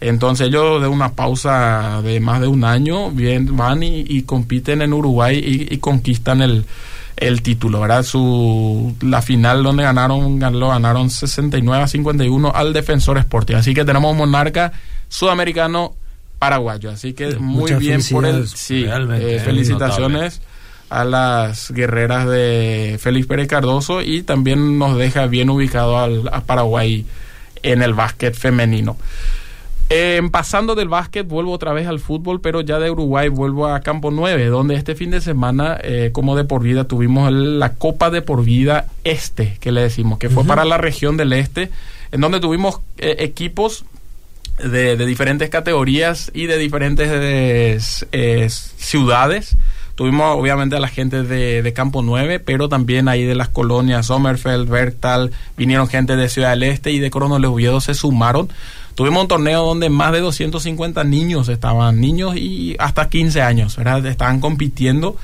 Entonces 0.00 0.48
ellos 0.48 0.82
de 0.82 0.88
una 0.88 1.12
pausa 1.12 2.02
de 2.02 2.20
más 2.20 2.40
de 2.40 2.46
un 2.46 2.64
año 2.64 3.10
bien, 3.10 3.56
van 3.56 3.82
y, 3.82 4.22
compiten 4.22 4.82
en 4.82 4.92
Uruguay 4.92 5.66
y, 5.70 5.78
conquistan 5.78 6.42
el, 6.42 6.66
el, 7.16 7.42
título, 7.42 7.80
¿verdad? 7.80 8.02
Su, 8.02 8.94
la 9.00 9.22
final 9.22 9.62
donde 9.62 9.84
ganaron, 9.84 10.38
lo 10.58 10.68
ganaron 10.68 11.08
69 11.08 11.84
a 11.84 11.88
51 11.88 12.52
al 12.54 12.72
Defensor 12.72 13.18
Sporting. 13.18 13.54
Así 13.54 13.72
que 13.72 13.84
tenemos 13.84 14.12
un 14.12 14.18
monarca 14.18 14.72
sudamericano 15.08 15.94
paraguayo. 16.38 16.90
Así 16.90 17.14
que 17.14 17.36
muy 17.36 17.72
bien 17.74 18.00
por 18.10 18.26
él. 18.26 18.46
Sí, 18.48 18.84
eh, 18.86 19.40
felicitaciones 19.42 20.42
a 20.94 21.04
las 21.04 21.70
guerreras 21.72 22.28
de 22.28 22.96
Félix 23.00 23.26
Pérez 23.26 23.48
Cardoso 23.48 24.02
y 24.02 24.22
también 24.22 24.78
nos 24.78 24.96
deja 24.96 25.26
bien 25.26 25.50
ubicado 25.50 25.98
al, 25.98 26.28
a 26.32 26.42
Paraguay 26.42 27.04
en 27.62 27.82
el 27.82 27.94
básquet 27.94 28.34
femenino. 28.34 28.96
pasando 30.30 30.74
del 30.74 30.88
básquet, 30.88 31.26
vuelvo 31.26 31.52
otra 31.52 31.72
vez 31.72 31.86
al 31.86 31.98
fútbol, 31.98 32.40
pero 32.40 32.60
ya 32.60 32.78
de 32.78 32.90
Uruguay 32.90 33.28
vuelvo 33.28 33.66
a 33.68 33.80
Campo 33.80 34.10
9, 34.10 34.46
donde 34.46 34.76
este 34.76 34.94
fin 34.94 35.10
de 35.10 35.20
semana, 35.20 35.78
eh, 35.82 36.10
como 36.12 36.36
de 36.36 36.44
por 36.44 36.62
vida, 36.62 36.84
tuvimos 36.84 37.32
la 37.32 37.74
Copa 37.74 38.10
de 38.10 38.22
por 38.22 38.44
vida 38.44 38.86
Este, 39.02 39.56
que 39.60 39.72
le 39.72 39.82
decimos, 39.82 40.18
que 40.18 40.30
fue 40.30 40.44
para 40.44 40.64
la 40.64 40.78
región 40.78 41.16
del 41.16 41.32
Este, 41.32 41.70
en 42.12 42.20
donde 42.20 42.40
tuvimos 42.40 42.80
eh, 42.98 43.16
equipos 43.18 43.84
de, 44.58 44.96
diferentes 44.96 45.50
categorías 45.50 46.30
y 46.32 46.46
de 46.46 46.58
diferentes 46.58 48.06
eh, 48.12 48.48
ciudades 48.48 49.56
Tuvimos 49.94 50.36
obviamente 50.36 50.74
a 50.74 50.80
la 50.80 50.88
gente 50.88 51.22
de, 51.22 51.72
Campo 51.72 52.02
9, 52.02 52.40
pero 52.40 52.68
también 52.68 53.08
ahí 53.08 53.22
de 53.22 53.36
las 53.36 53.48
colonias 53.48 54.06
Sommerfeld, 54.06 54.68
Bertal, 54.68 55.30
vinieron 55.56 55.86
gente 55.86 56.16
de 56.16 56.28
Ciudad 56.28 56.50
del 56.50 56.64
Este 56.64 56.90
y 56.90 56.98
de 56.98 57.10
Coronel 57.10 57.44
Oviedo 57.44 57.80
se 57.80 57.94
sumaron. 57.94 58.48
Tuvimos 58.96 59.22
un 59.22 59.28
torneo 59.28 59.64
donde 59.64 59.90
más 59.90 60.12
de 60.12 60.20
250 60.20 61.04
niños 61.04 61.48
estaban, 61.48 62.00
niños 62.00 62.36
y 62.36 62.74
hasta 62.78 63.08
15 63.08 63.42
años, 63.42 63.76
¿verdad? 63.76 64.04
Estaban 64.06 64.40
compitiendo 64.40 65.16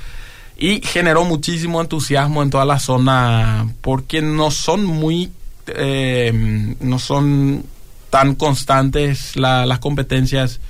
y 0.57 0.81
generó 0.83 1.25
muchísimo 1.25 1.81
entusiasmo 1.81 2.43
en 2.43 2.51
toda 2.51 2.65
la 2.65 2.79
zona 2.79 3.73
porque 3.81 4.23
no 4.23 4.51
son 4.51 4.85
muy, 4.85 5.33
eh, 5.67 6.77
no 6.81 6.99
son 6.99 7.65
tan 8.11 8.35
constantes 8.35 9.37
las 9.37 9.79
competencias 9.79 10.61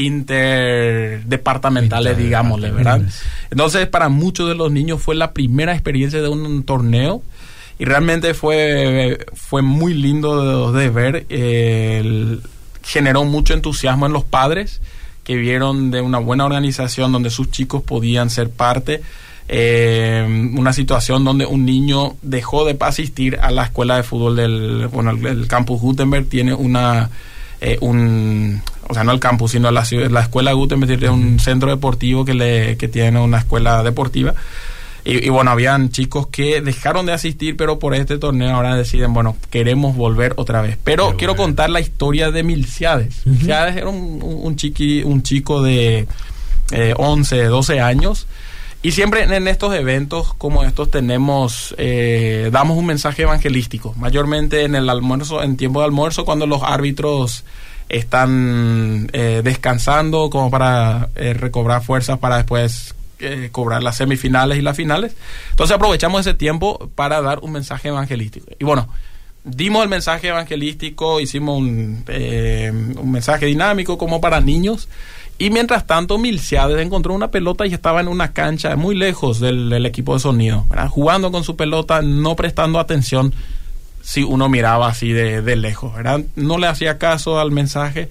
interdepartamentales, 0.00 2.16
digámosle, 2.16 2.70
¿verdad? 2.70 3.02
Entonces, 3.50 3.86
para 3.86 4.08
muchos 4.08 4.48
de 4.48 4.54
los 4.54 4.72
niños 4.72 5.02
fue 5.02 5.14
la 5.14 5.32
primera 5.32 5.72
experiencia 5.72 6.20
de 6.20 6.28
un 6.28 6.62
torneo 6.64 7.22
y 7.78 7.86
realmente 7.86 8.34
fue, 8.34 9.24
fue 9.32 9.62
muy 9.62 9.94
lindo 9.94 10.72
de, 10.72 10.90
ver. 10.90 11.26
generó 12.82 13.24
mucho 13.24 13.54
entusiasmo 13.54 14.06
en 14.06 14.12
los 14.12 14.24
padres 14.24 14.80
que 15.24 15.36
vieron 15.36 15.90
de 15.90 16.00
una 16.00 16.18
buena 16.18 16.44
organización 16.44 17.12
donde 17.12 17.30
sus 17.30 17.50
chicos 17.50 17.82
podían 17.82 18.30
ser 18.30 18.50
parte. 18.50 19.02
Eh, 19.48 20.52
una 20.56 20.72
situación 20.72 21.24
donde 21.24 21.46
un 21.46 21.64
niño 21.64 22.16
dejó 22.22 22.64
de 22.64 22.76
asistir 22.80 23.38
a 23.40 23.50
la 23.50 23.64
escuela 23.64 23.96
de 23.96 24.02
fútbol 24.02 24.36
del 24.36 24.88
bueno, 24.92 25.10
el, 25.10 25.48
campus 25.48 25.80
Gutenberg 25.80 26.28
tiene 26.28 26.54
una 26.54 27.10
eh, 27.60 27.76
un 27.80 28.62
o 28.90 28.94
sea 28.94 29.04
no 29.04 29.12
el 29.12 29.20
campus 29.20 29.52
sino 29.52 29.70
la, 29.70 29.86
la 30.10 30.20
escuela 30.20 30.52
Gutenberg 30.52 30.98
tiene 30.98 31.14
un 31.14 31.40
centro 31.40 31.70
deportivo 31.70 32.24
que 32.24 32.34
le 32.34 32.76
que 32.76 32.88
tiene 32.88 33.20
una 33.20 33.38
escuela 33.38 33.82
deportiva 33.82 34.34
y, 35.02 35.30
bueno, 35.30 35.50
habían 35.50 35.90
chicos 35.90 36.26
que 36.26 36.60
dejaron 36.60 37.06
de 37.06 37.12
asistir, 37.12 37.56
pero 37.56 37.78
por 37.78 37.94
este 37.94 38.18
torneo 38.18 38.54
ahora 38.54 38.76
deciden, 38.76 39.14
bueno, 39.14 39.36
queremos 39.50 39.96
volver 39.96 40.34
otra 40.36 40.60
vez. 40.60 40.76
Pero 40.84 41.16
quiero 41.16 41.36
contar 41.36 41.70
la 41.70 41.80
historia 41.80 42.30
de 42.30 42.42
Milciades. 42.42 43.26
Milciades 43.26 43.76
era 43.76 43.88
un, 43.88 44.20
un, 44.22 44.56
chiqui, 44.56 45.02
un 45.02 45.22
chico 45.22 45.62
de 45.62 46.06
eh, 46.72 46.94
11, 46.96 47.44
12 47.44 47.80
años. 47.80 48.26
Y 48.82 48.92
siempre 48.92 49.24
en 49.24 49.48
estos 49.48 49.74
eventos 49.74 50.34
como 50.34 50.64
estos 50.64 50.90
tenemos, 50.90 51.74
eh, 51.76 52.48
damos 52.52 52.78
un 52.78 52.86
mensaje 52.86 53.22
evangelístico, 53.22 53.94
mayormente 53.98 54.64
en 54.64 54.74
el 54.74 54.88
almuerzo, 54.88 55.42
en 55.42 55.58
tiempo 55.58 55.80
de 55.80 55.86
almuerzo, 55.86 56.24
cuando 56.24 56.46
los 56.46 56.62
árbitros 56.62 57.44
están 57.90 59.10
eh, 59.12 59.42
descansando 59.44 60.30
como 60.30 60.50
para 60.50 61.10
eh, 61.16 61.34
recobrar 61.34 61.82
fuerzas 61.82 62.18
para 62.18 62.36
después 62.36 62.94
cobrar 63.52 63.82
las 63.82 63.98
semifinales 63.98 64.56
y 64.56 64.62
las 64.62 64.74
finales. 64.74 65.14
Entonces 65.50 65.76
aprovechamos 65.76 66.22
ese 66.22 66.32
tiempo 66.32 66.90
para 66.94 67.20
dar 67.20 67.40
un 67.40 67.52
mensaje 67.52 67.88
evangelístico. 67.88 68.46
Y 68.58 68.64
bueno, 68.64 68.88
dimos 69.44 69.82
el 69.82 69.88
mensaje 69.88 70.28
evangelístico, 70.28 71.20
hicimos 71.20 71.58
un, 71.58 72.04
eh, 72.08 72.72
un 72.72 73.10
mensaje 73.10 73.46
dinámico 73.46 73.98
como 73.98 74.20
para 74.20 74.40
niños. 74.40 74.88
Y 75.38 75.50
mientras 75.50 75.86
tanto, 75.86 76.18
Milciades 76.18 76.80
encontró 76.80 77.14
una 77.14 77.30
pelota 77.30 77.66
y 77.66 77.72
estaba 77.72 78.00
en 78.00 78.08
una 78.08 78.32
cancha 78.32 78.76
muy 78.76 78.94
lejos 78.94 79.40
del, 79.40 79.86
equipo 79.86 80.12
de 80.14 80.20
sonido, 80.20 80.66
jugando 80.90 81.32
con 81.32 81.44
su 81.44 81.56
pelota, 81.56 82.02
no 82.02 82.36
prestando 82.36 82.78
atención 82.78 83.32
si 84.02 84.22
uno 84.22 84.48
miraba 84.48 84.88
así 84.88 85.12
de, 85.12 85.42
de 85.42 85.56
lejos. 85.56 85.94
¿verdad? 85.94 86.22
No 86.36 86.58
le 86.58 86.66
hacía 86.66 86.98
caso 86.98 87.38
al 87.38 87.50
mensaje 87.50 88.08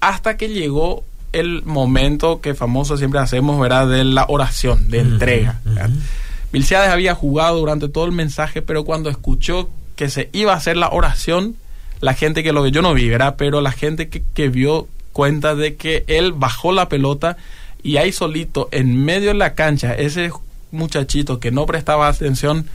hasta 0.00 0.36
que 0.36 0.48
llegó 0.48 1.04
el 1.32 1.62
momento 1.64 2.40
que 2.40 2.54
famoso 2.54 2.96
siempre 2.96 3.20
hacemos, 3.20 3.58
¿verdad? 3.60 3.88
De 3.88 4.04
la 4.04 4.26
oración, 4.28 4.90
de 4.90 5.00
entrega. 5.00 5.60
Uh 5.64 6.68
había 6.74 7.14
jugado 7.14 7.58
durante 7.60 7.88
todo 7.88 8.04
el 8.04 8.12
mensaje, 8.12 8.60
pero 8.60 8.84
cuando 8.84 9.08
escuchó 9.08 9.70
que 9.96 10.10
se 10.10 10.28
iba 10.32 10.52
a 10.52 10.56
hacer 10.56 10.76
la 10.76 10.90
oración, 10.90 11.56
la 12.00 12.12
gente 12.12 12.42
que 12.42 12.52
lo 12.52 12.62
vio, 12.62 12.72
yo 12.72 12.82
no 12.82 12.92
vi, 12.92 13.08
¿verdad? 13.08 13.36
Pero 13.38 13.60
la 13.62 13.72
gente 13.72 14.08
que, 14.08 14.22
que 14.34 14.48
vio 14.48 14.86
cuenta 15.12 15.54
de 15.54 15.76
que 15.76 16.04
él 16.08 16.32
bajó 16.32 16.72
la 16.72 16.88
pelota 16.88 17.36
y 17.82 17.96
ahí 17.96 18.12
solito, 18.12 18.68
en 18.70 19.02
medio 19.02 19.28
de 19.28 19.34
la 19.34 19.54
cancha, 19.54 19.94
ese 19.94 20.30
muchachito 20.72 21.40
que 21.40 21.50
no 21.50 21.64
prestaba 21.64 22.08
atención, 22.08 22.66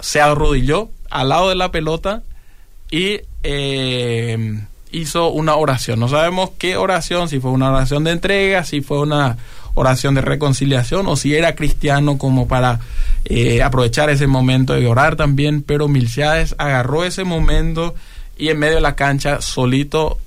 se 0.00 0.20
arrodilló 0.20 0.90
al 1.10 1.28
lado 1.28 1.48
de 1.48 1.54
la 1.54 1.70
pelota 1.70 2.22
y 2.90 3.20
eh, 3.42 4.60
hizo 4.92 5.30
una 5.30 5.56
oración. 5.56 6.00
No 6.00 6.08
sabemos 6.08 6.50
qué 6.58 6.76
oración, 6.76 7.28
si 7.28 7.40
fue 7.40 7.50
una 7.50 7.70
oración 7.70 8.04
de 8.04 8.12
entrega, 8.12 8.64
si 8.64 8.80
fue 8.80 9.00
una 9.00 9.36
oración 9.74 10.14
de 10.14 10.22
reconciliación 10.22 11.06
o 11.06 11.16
si 11.16 11.34
era 11.34 11.54
cristiano 11.54 12.16
como 12.16 12.48
para 12.48 12.80
eh, 13.26 13.62
aprovechar 13.62 14.08
ese 14.08 14.26
momento 14.26 14.72
de 14.72 14.86
orar 14.86 15.16
también, 15.16 15.62
pero 15.62 15.86
Milciades 15.86 16.54
agarró 16.58 17.04
ese 17.04 17.24
momento 17.24 17.94
y 18.38 18.48
en 18.48 18.58
medio 18.58 18.76
de 18.76 18.80
la 18.80 18.96
cancha 18.96 19.42
solito 19.42 20.18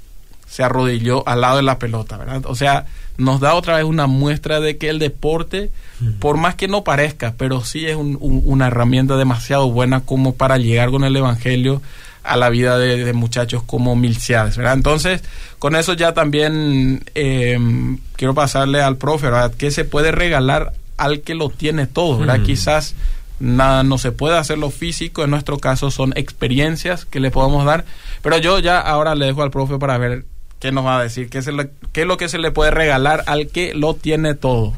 se 0.48 0.64
arrodilló 0.64 1.28
al 1.28 1.42
lado 1.42 1.58
de 1.58 1.64
la 1.64 1.80
pelota, 1.80 2.18
¿verdad? 2.18 2.44
O 2.46 2.56
sea, 2.56 2.86
nos 3.18 3.40
da 3.40 3.56
otra 3.56 3.78
vez 3.78 3.86
una 3.86 4.08
muestra 4.08 4.60
de 4.60 4.78
que 4.78 4.90
el 4.90 5.00
deporte, 5.00 5.72
por 6.20 6.38
más 6.38 6.56
que 6.56 6.68
no 6.68 6.84
parezca, 6.84 7.34
pero 7.38 7.64
sí 7.64 7.86
es 7.86 7.96
una 7.98 8.68
herramienta 8.68 9.18
demasiado 9.18 9.70
buena 9.70 10.02
como 10.02 10.34
para 10.34 10.58
llegar 10.58 10.92
con 10.92 11.04
el 11.04 11.16
Evangelio 11.16 11.82
a 12.24 12.38
la 12.38 12.50
vida 12.50 12.78
de, 12.78 13.12
muchachos 13.14 13.64
como 13.64 13.96
Milciades, 13.96 14.58
¿verdad? 14.58 14.74
Entonces, 14.74 15.24
con 15.58 15.76
eso 15.76 15.94
ya 15.94 16.14
también 16.14 17.04
em, 17.16 17.98
quiero 18.16 18.34
pasarle 18.34 18.82
al 18.82 18.98
profe, 18.98 19.26
¿verdad? 19.26 19.54
¿Qué 19.58 19.72
se 19.72 19.86
puede 19.86 20.12
regalar 20.12 20.74
al 20.98 21.22
que 21.22 21.36
lo 21.36 21.50
tiene 21.50 21.88
todo, 21.88 22.20
¿verdad? 22.20 22.42
Quizás 22.44 22.96
nada 23.40 23.84
no 23.84 23.98
se 23.98 24.12
puede 24.12 24.38
hacer 24.38 24.58
lo 24.58 24.70
físico, 24.70 25.24
en 25.24 25.32
nuestro 25.32 25.58
caso 25.60 25.92
son 25.92 26.14
experiencias 26.16 27.06
que 27.06 27.20
le 27.20 27.32
podemos 27.32 27.66
dar, 27.66 27.86
pero 28.22 28.38
yo 28.38 28.60
ya 28.60 28.80
ahora 28.80 29.16
le 29.16 29.28
dejo 29.28 29.44
al 29.44 29.52
profe 29.52 29.78
para 29.78 29.98
ver 29.98 30.26
qué 30.60 30.72
nos 30.72 30.86
va 30.86 31.00
a 31.00 31.04
decir, 31.04 31.30
qué 31.30 31.38
es, 31.38 31.50
qué 31.94 32.02
es 32.02 32.08
lo 32.08 32.18
que 32.18 32.30
se 32.30 32.38
le 32.38 32.52
puede 32.52 32.72
regalar 32.72 33.24
al 33.28 33.48
que 33.48 33.74
lo 33.74 33.94
tiene 33.94 34.36
todo. 34.36 34.74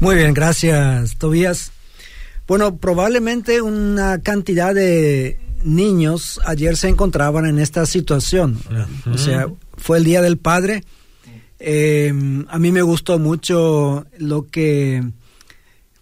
Muy 0.00 0.16
bien, 0.16 0.34
gracias, 0.34 1.16
Tobías. 1.16 1.72
Bueno, 2.46 2.76
probablemente 2.76 3.62
una 3.62 4.20
cantidad 4.20 4.74
de 4.74 5.38
niños 5.64 6.40
ayer 6.44 6.76
se 6.76 6.88
encontraban 6.88 7.46
en 7.46 7.58
esta 7.58 7.86
situación. 7.86 8.58
O 9.10 9.18
sea, 9.18 9.48
fue 9.76 9.98
el 9.98 10.04
Día 10.04 10.20
del 10.20 10.36
Padre. 10.36 10.84
Eh, 11.58 12.12
a 12.48 12.58
mí 12.58 12.72
me 12.72 12.82
gustó 12.82 13.18
mucho 13.18 14.04
lo 14.18 14.46
que, 14.46 15.02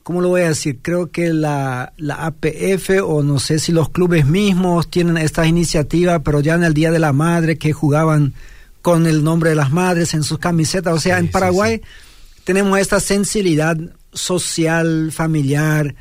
¿cómo 0.02 0.20
lo 0.20 0.28
voy 0.28 0.40
a 0.40 0.48
decir? 0.48 0.80
Creo 0.82 1.10
que 1.10 1.32
la, 1.32 1.92
la 1.96 2.26
APF 2.26 2.90
o 3.04 3.22
no 3.22 3.38
sé 3.38 3.60
si 3.60 3.70
los 3.70 3.90
clubes 3.90 4.26
mismos 4.26 4.90
tienen 4.90 5.18
esta 5.18 5.46
iniciativa, 5.46 6.20
pero 6.20 6.40
ya 6.40 6.54
en 6.54 6.64
el 6.64 6.74
Día 6.74 6.90
de 6.90 6.98
la 6.98 7.12
Madre 7.12 7.58
que 7.58 7.72
jugaban 7.72 8.34
con 8.80 9.06
el 9.06 9.22
nombre 9.22 9.50
de 9.50 9.56
las 9.56 9.70
madres 9.70 10.12
en 10.14 10.24
sus 10.24 10.38
camisetas. 10.38 10.92
O 10.92 10.98
sea, 10.98 11.18
en 11.18 11.30
Paraguay 11.30 11.80
tenemos 12.44 12.78
esta 12.78 13.00
sensibilidad 13.00 13.76
social, 14.12 15.10
familiar, 15.12 15.94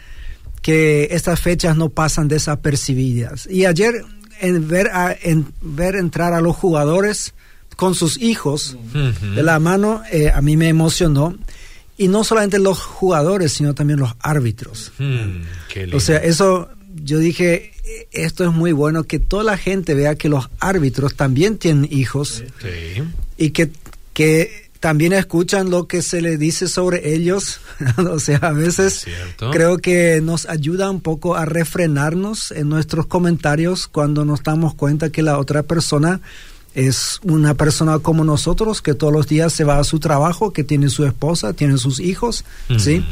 que 0.62 1.10
estas 1.12 1.40
fechas 1.40 1.76
no 1.76 1.90
pasan 1.90 2.28
desapercibidas. 2.28 3.48
Y 3.50 3.66
ayer 3.66 4.06
en 4.42 4.68
ver, 4.68 4.90
en 5.22 5.48
ver 5.62 5.96
entrar 5.96 6.34
a 6.34 6.42
los 6.42 6.56
jugadores 6.56 7.34
con 7.76 7.96
sus 7.96 8.22
hijos 8.22 8.78
de 8.94 9.44
la 9.44 9.60
mano, 9.60 10.04
eh, 10.12 10.32
a 10.34 10.42
mí 10.42 10.58
me 10.58 10.68
emocionó. 10.68 11.38
Y 11.98 12.08
no 12.08 12.24
solamente 12.24 12.58
los 12.58 12.80
jugadores, 12.80 13.54
sino 13.54 13.76
también 13.76 14.00
los 14.00 14.14
árbitros. 14.20 14.92
o 15.94 16.00
sea, 16.00 16.18
eso 16.18 16.70
yo 16.96 17.20
dije, 17.20 17.74
esto 18.12 18.44
es 18.44 18.52
muy 18.52 18.72
bueno, 18.72 19.04
que 19.04 19.20
toda 19.20 19.44
la 19.44 19.58
gente 19.58 19.94
vea 19.94 20.16
que 20.16 20.30
los 20.30 20.50
árbitros 20.60 21.16
también 21.16 21.58
tienen 21.58 21.88
hijos 21.92 22.44
y 23.38 23.52
que, 23.52 23.72
que 24.14 24.71
también 24.82 25.14
escuchan 25.14 25.70
lo 25.70 25.88
que 25.88 26.02
se 26.02 26.22
le 26.22 26.38
dice 26.38 26.68
sobre 26.68 27.14
ellos. 27.14 27.62
o 27.98 28.20
sea, 28.20 28.40
a 28.42 28.52
veces 28.52 29.06
creo 29.52 29.78
que 29.78 30.20
nos 30.22 30.50
ayuda 30.50 30.90
un 30.90 31.00
poco 31.00 31.36
a 31.36 31.46
refrenarnos 31.46 32.52
en 32.52 32.68
nuestros 32.68 33.06
comentarios 33.06 33.88
cuando 33.88 34.26
nos 34.26 34.44
damos 34.44 34.74
cuenta 34.74 35.12
que 35.12 35.22
la 35.22 35.38
otra 35.38 35.64
persona 35.64 36.20
es 36.74 37.20
una 37.24 37.54
persona 37.54 38.00
como 38.00 38.24
nosotros, 38.24 38.82
que 38.82 38.96
todos 38.96 39.14
los 39.14 39.28
días 39.28 39.54
se 39.54 39.66
va 39.66 39.78
a 39.78 39.84
su 39.84 40.00
trabajo, 40.00 40.52
que 40.52 40.64
tiene 40.64 40.90
su 40.90 41.06
esposa, 41.06 41.54
tiene 41.54 41.78
sus 41.78 42.00
hijos, 42.00 42.44
¿sí? 42.80 43.06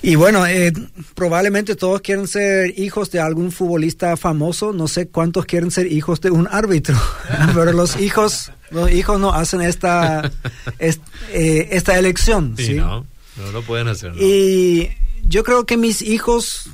Y 0.00 0.14
bueno, 0.14 0.46
eh, 0.46 0.72
probablemente 1.14 1.74
todos 1.74 2.00
quieren 2.00 2.28
ser 2.28 2.78
hijos 2.78 3.10
de 3.10 3.20
algún 3.20 3.50
futbolista 3.50 4.16
famoso. 4.16 4.72
No 4.72 4.86
sé 4.86 5.08
cuántos 5.08 5.44
quieren 5.44 5.70
ser 5.70 5.90
hijos 5.92 6.20
de 6.20 6.30
un 6.30 6.48
árbitro, 6.50 6.96
pero 7.54 7.72
los 7.72 8.00
hijos, 8.00 8.52
los 8.70 8.90
hijos 8.92 9.18
no 9.18 9.32
hacen 9.32 9.60
esta, 9.60 10.30
eh, 10.78 11.68
esta 11.70 11.98
elección. 11.98 12.54
Sí, 12.56 12.74
no, 12.74 13.06
no 13.36 13.52
lo 13.52 13.62
pueden 13.62 13.88
hacer. 13.88 14.12
Y 14.16 14.90
yo 15.26 15.42
creo 15.42 15.66
que 15.66 15.76
mis 15.76 16.00
hijos 16.02 16.70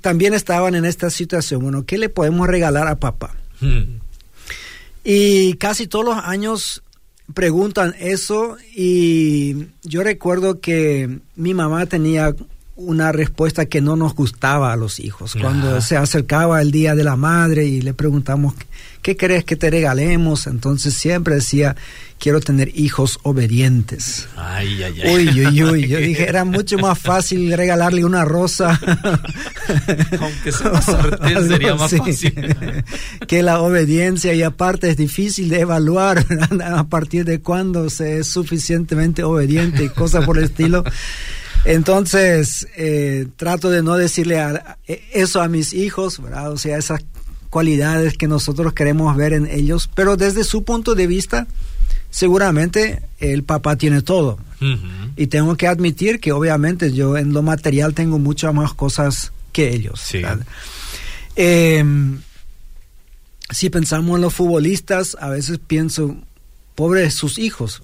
también 0.00 0.32
estaban 0.32 0.76
en 0.76 0.84
esta 0.84 1.10
situación. 1.10 1.62
Bueno, 1.62 1.84
¿qué 1.84 1.98
le 1.98 2.08
podemos 2.08 2.46
regalar 2.46 2.86
a 2.86 2.96
papá? 2.96 3.34
Hmm. 3.60 3.98
Y 5.04 5.54
casi 5.54 5.88
todos 5.88 6.04
los 6.04 6.16
años 6.16 6.82
preguntan 7.34 7.94
eso 7.98 8.56
y 8.74 9.66
yo 9.82 10.02
recuerdo 10.02 10.60
que 10.60 11.18
mi 11.34 11.54
mamá 11.54 11.86
tenía 11.86 12.34
una 12.74 13.12
respuesta 13.12 13.66
que 13.66 13.80
no 13.80 13.96
nos 13.96 14.14
gustaba 14.14 14.72
a 14.72 14.76
los 14.76 14.98
hijos. 14.98 15.36
Cuando 15.40 15.80
se 15.82 15.96
acercaba 15.96 16.62
el 16.62 16.70
Día 16.70 16.94
de 16.94 17.04
la 17.04 17.16
Madre 17.16 17.66
y 17.66 17.82
le 17.82 17.92
preguntamos, 17.92 18.54
¿qué 19.02 19.14
querés 19.14 19.44
que 19.44 19.56
te 19.56 19.70
regalemos? 19.70 20.46
Entonces 20.46 20.94
siempre 20.94 21.34
decía, 21.34 21.76
quiero 22.18 22.40
tener 22.40 22.70
hijos 22.74 23.18
obedientes. 23.24 24.26
Ay, 24.36 24.82
ay, 24.84 25.02
ay. 25.02 25.14
Uy, 25.14 25.46
uy, 25.46 25.62
uy. 25.64 25.88
Yo 25.88 25.98
dije, 25.98 26.26
era 26.26 26.46
mucho 26.46 26.78
más 26.78 26.98
fácil 26.98 27.52
regalarle 27.54 28.06
una 28.06 28.24
rosa. 28.24 28.80
Aunque 30.20 30.52
sea 30.52 30.80
sartén 30.80 31.48
sería 31.48 31.74
más 31.74 31.94
fácil. 31.94 32.32
que 33.28 33.42
la 33.42 33.60
obediencia 33.60 34.32
y 34.32 34.42
aparte 34.42 34.88
es 34.88 34.96
difícil 34.96 35.50
de 35.50 35.60
evaluar 35.60 36.24
a 36.64 36.84
partir 36.84 37.26
de 37.26 37.42
cuándo 37.42 37.90
se 37.90 38.20
es 38.20 38.28
suficientemente 38.28 39.24
obediente 39.24 39.84
y 39.84 39.88
cosas 39.90 40.24
por 40.24 40.38
el 40.38 40.44
estilo. 40.44 40.84
Entonces, 41.64 42.66
eh, 42.76 43.26
trato 43.36 43.70
de 43.70 43.82
no 43.82 43.96
decirle 43.96 44.40
e, 44.86 45.02
eso 45.12 45.40
a 45.40 45.48
mis 45.48 45.72
hijos, 45.72 46.20
¿verdad? 46.20 46.50
O 46.50 46.58
sea, 46.58 46.76
esas 46.76 47.04
cualidades 47.50 48.16
que 48.16 48.26
nosotros 48.26 48.72
queremos 48.72 49.14
ver 49.16 49.32
en 49.32 49.46
ellos, 49.46 49.88
pero 49.94 50.16
desde 50.16 50.42
su 50.42 50.64
punto 50.64 50.94
de 50.94 51.06
vista, 51.06 51.46
seguramente 52.10 53.02
el 53.18 53.44
papá 53.44 53.76
tiene 53.76 54.02
todo. 54.02 54.38
Y 55.16 55.26
tengo 55.26 55.56
que 55.56 55.66
admitir 55.66 56.20
que 56.20 56.30
obviamente 56.30 56.92
yo 56.92 57.16
en 57.16 57.32
lo 57.32 57.42
material 57.42 57.94
tengo 57.94 58.20
muchas 58.20 58.54
más 58.54 58.72
cosas 58.74 59.32
que 59.52 59.70
ellos. 59.70 60.00
Em, 61.34 62.20
si 63.50 63.70
pensamos 63.70 64.16
en 64.16 64.22
los 64.22 64.32
futbolistas, 64.32 65.16
a 65.20 65.30
veces 65.30 65.58
pienso, 65.58 66.16
pobres 66.76 67.14
sus 67.14 67.38
hijos, 67.38 67.82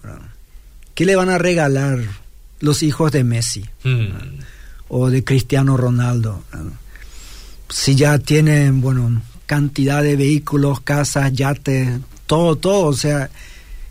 ¿qué 0.95 1.05
le 1.05 1.17
van 1.17 1.31
a 1.31 1.39
regalar? 1.39 1.99
Los 2.61 2.83
hijos 2.83 3.13
de 3.13 3.25
Messi 3.25 3.65
hmm. 3.85 4.07
o 4.89 5.11
de 5.11 5.25
Cristiano 5.25 5.77
Ronaldo. 5.77 6.43
Si 7.69 7.95
ya 7.95 8.19
tienen, 8.19 8.81
bueno, 8.81 9.21
cantidad 9.47 10.03
de 10.03 10.17
vehículos, 10.17 10.81
casas, 10.81 11.33
yates, 11.33 12.01
todo, 12.27 12.57
todo, 12.57 12.87
o 12.87 12.93
sea, 12.95 13.31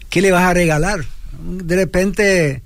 ¿qué 0.09 0.21
le 0.21 0.31
vas 0.31 0.43
a 0.43 0.53
regalar? 0.53 1.05
De 1.39 1.75
repente 1.75 2.61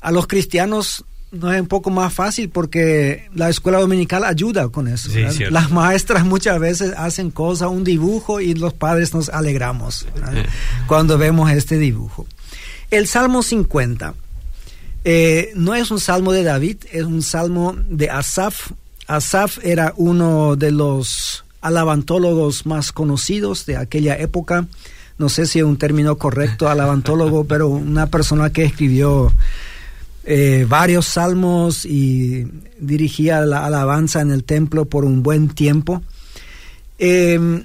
a 0.00 0.10
los 0.10 0.26
cristianos 0.26 1.04
no 1.30 1.52
es 1.52 1.60
un 1.60 1.66
poco 1.66 1.90
más 1.90 2.12
fácil 2.12 2.48
porque 2.48 3.28
la 3.34 3.48
escuela 3.48 3.78
dominical 3.80 4.24
ayuda 4.24 4.68
con 4.68 4.88
eso. 4.88 5.10
Las 5.50 5.70
maestras 5.70 6.24
muchas 6.24 6.58
veces 6.58 6.94
hacen 6.96 7.30
cosas, 7.30 7.68
un 7.68 7.84
dibujo 7.84 8.40
y 8.40 8.54
los 8.54 8.72
padres 8.72 9.12
nos 9.12 9.28
alegramos 9.28 10.06
cuando 10.86 11.18
vemos 11.18 11.50
este 11.50 11.76
dibujo. 11.78 12.26
El 12.90 13.06
Salmo 13.06 13.42
50 13.42 14.14
eh, 15.10 15.52
no 15.54 15.74
es 15.74 15.90
un 15.90 16.00
salmo 16.00 16.32
de 16.32 16.42
David, 16.42 16.76
es 16.92 17.04
un 17.04 17.22
salmo 17.22 17.74
de 17.88 18.10
Asaf. 18.10 18.72
Asaf 19.06 19.56
era 19.64 19.94
uno 19.96 20.54
de 20.54 20.70
los 20.70 21.46
alabantólogos 21.62 22.66
más 22.66 22.92
conocidos 22.92 23.64
de 23.64 23.78
aquella 23.78 24.18
época. 24.18 24.66
No 25.16 25.30
sé 25.30 25.46
si 25.46 25.60
es 25.60 25.64
un 25.64 25.78
término 25.78 26.18
correcto, 26.18 26.68
alabantólogo, 26.68 27.44
pero 27.44 27.68
una 27.68 28.08
persona 28.08 28.50
que 28.50 28.64
escribió 28.64 29.32
eh, 30.24 30.66
varios 30.68 31.06
salmos 31.06 31.86
y 31.86 32.46
dirigía 32.78 33.40
la 33.40 33.64
alabanza 33.64 34.20
en 34.20 34.30
el 34.30 34.44
templo 34.44 34.84
por 34.84 35.06
un 35.06 35.22
buen 35.22 35.48
tiempo. 35.48 36.02
Em, 36.98 37.64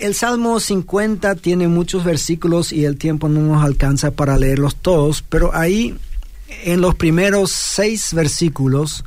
el 0.00 0.16
Salmo 0.16 0.58
50 0.58 1.36
tiene 1.36 1.68
muchos 1.68 2.02
versículos 2.02 2.72
y 2.72 2.86
el 2.86 2.96
tiempo 2.96 3.28
no 3.28 3.40
nos 3.40 3.64
alcanza 3.64 4.10
para 4.10 4.36
leerlos 4.36 4.74
todos, 4.74 5.22
pero 5.22 5.54
ahí 5.54 5.96
en 6.64 6.80
los 6.80 6.94
primeros 6.94 7.50
seis 7.50 8.14
versículos, 8.14 9.04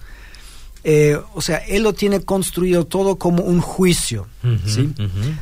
eh, 0.83 1.19
o 1.33 1.41
sea, 1.41 1.57
él 1.57 1.83
lo 1.83 1.93
tiene 1.93 2.21
construido 2.21 2.85
todo 2.85 3.15
como 3.15 3.43
un 3.43 3.59
juicio, 3.59 4.27
¿sí? 4.65 4.93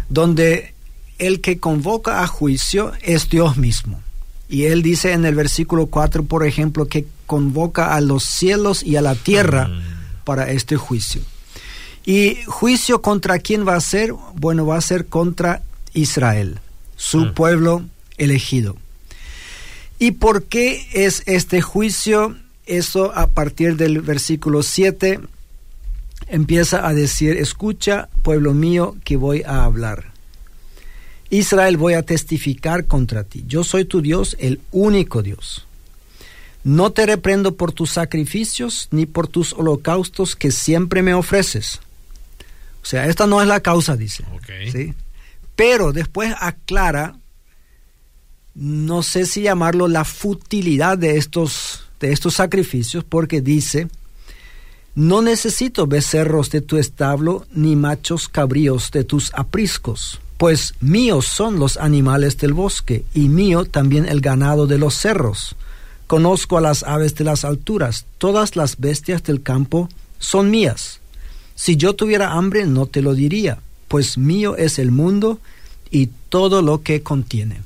Donde 0.10 0.74
el 1.20 1.42
que 1.42 1.60
convoca 1.60 2.24
a 2.24 2.28
juicio 2.28 2.94
es 3.02 3.30
Dios 3.30 3.58
mismo. 3.58 4.02
Y 4.48 4.66
él 4.66 4.82
dice 4.82 5.14
en 5.14 5.26
el 5.26 5.36
versículo 5.36 5.88
4, 5.88 6.24
por 6.24 6.46
ejemplo, 6.46 6.88
que 6.88 7.08
convoca 7.26 7.96
a 7.96 8.02
los 8.02 8.24
cielos 8.24 8.84
y 8.84 8.96
a 8.96 9.02
la 9.02 9.16
tierra 9.16 9.70
para 10.24 10.52
este 10.52 10.78
juicio. 10.78 11.22
¿Y 12.06 12.38
juicio 12.46 13.02
contra 13.02 13.40
quién 13.40 13.68
va 13.68 13.76
a 13.76 13.82
ser? 13.82 14.14
Bueno, 14.36 14.66
va 14.66 14.78
a 14.78 14.82
ser 14.82 15.08
contra 15.08 15.62
Israel, 15.94 16.60
su 16.96 17.34
pueblo 17.34 17.84
elegido. 18.18 18.78
¿Y 20.04 20.12
por 20.12 20.44
qué 20.44 20.86
es 20.92 21.24
este 21.28 21.62
juicio? 21.62 22.36
Eso 22.66 23.16
a 23.16 23.28
partir 23.28 23.78
del 23.78 24.02
versículo 24.02 24.62
7 24.62 25.22
empieza 26.28 26.86
a 26.86 26.94
decir, 26.94 27.38
escucha, 27.38 28.10
pueblo 28.22 28.54
mío, 28.54 28.98
que 29.06 29.16
voy 29.16 29.44
a 29.44 29.64
hablar. 29.64 30.12
Israel, 31.30 31.78
voy 31.78 31.94
a 31.94 32.04
testificar 32.04 32.86
contra 32.86 33.24
ti. 33.24 33.46
Yo 33.48 33.64
soy 33.64 33.86
tu 33.86 34.02
Dios, 34.02 34.36
el 34.42 34.60
único 34.74 35.22
Dios. 35.24 35.68
No 36.66 36.92
te 36.92 37.06
reprendo 37.06 37.56
por 37.56 37.72
tus 37.72 37.92
sacrificios 37.92 38.90
ni 38.92 39.06
por 39.06 39.30
tus 39.30 39.54
holocaustos 39.54 40.36
que 40.36 40.52
siempre 40.52 41.02
me 41.02 41.14
ofreces. 41.14 41.80
O 42.82 42.86
sea, 42.86 43.08
esta 43.08 43.26
no 43.26 43.42
es 43.42 43.48
la 43.48 43.62
causa, 43.62 43.96
dice. 43.96 44.26
¿sí? 44.70 44.96
Pero 45.56 45.94
después 45.94 46.36
aclara 46.42 47.16
no 48.56 49.02
sé 49.04 49.26
si 49.26 49.42
llamarlo 49.42 49.88
la 49.88 50.06
futilidad 50.06 50.98
de 50.98 51.18
estos, 51.18 51.86
de 52.00 52.12
estos 52.12 52.36
sacrificios, 52.36 53.04
porque 53.04 53.42
dice, 53.42 53.88
no 54.96 55.22
necesito 55.22 55.88
becerros 55.88 56.52
de 56.52 56.62
tu 56.62 56.78
establo, 56.78 57.46
ni 57.52 57.76
machos 57.76 58.28
cabríos 58.30 58.92
de 58.92 59.04
tus 59.04 59.34
apriscos, 59.34 60.20
pues 60.38 60.76
míos 60.82 61.26
son 61.26 61.58
los 61.58 61.78
animales 61.78 62.38
del 62.38 62.54
bosque, 62.54 63.06
y 63.14 63.28
mío 63.28 63.66
también 63.66 64.06
el 64.06 64.22
ganado 64.22 64.68
de 64.68 64.78
los 64.78 64.94
cerros. 64.94 65.56
Conozco 66.06 66.58
a 66.58 66.62
las 66.62 66.84
aves 66.84 67.16
de 67.16 67.24
las 67.24 67.46
alturas, 67.46 68.06
todas 68.20 68.56
las 68.56 68.78
bestias 68.78 69.24
del 69.24 69.42
campo 69.42 69.90
son 70.20 70.52
mías. 70.52 71.00
Si 71.56 71.76
yo 71.76 71.94
tuviera 71.94 72.34
hambre 72.34 72.66
no 72.66 72.86
te 72.86 73.02
lo 73.02 73.16
diría, 73.16 73.60
pues 73.88 74.18
mío 74.18 74.58
es 74.58 74.80
el 74.80 74.92
mundo 74.92 75.40
y 75.90 76.10
todo 76.30 76.62
lo 76.62 76.84
que 76.84 77.02
contiene. 77.02 77.62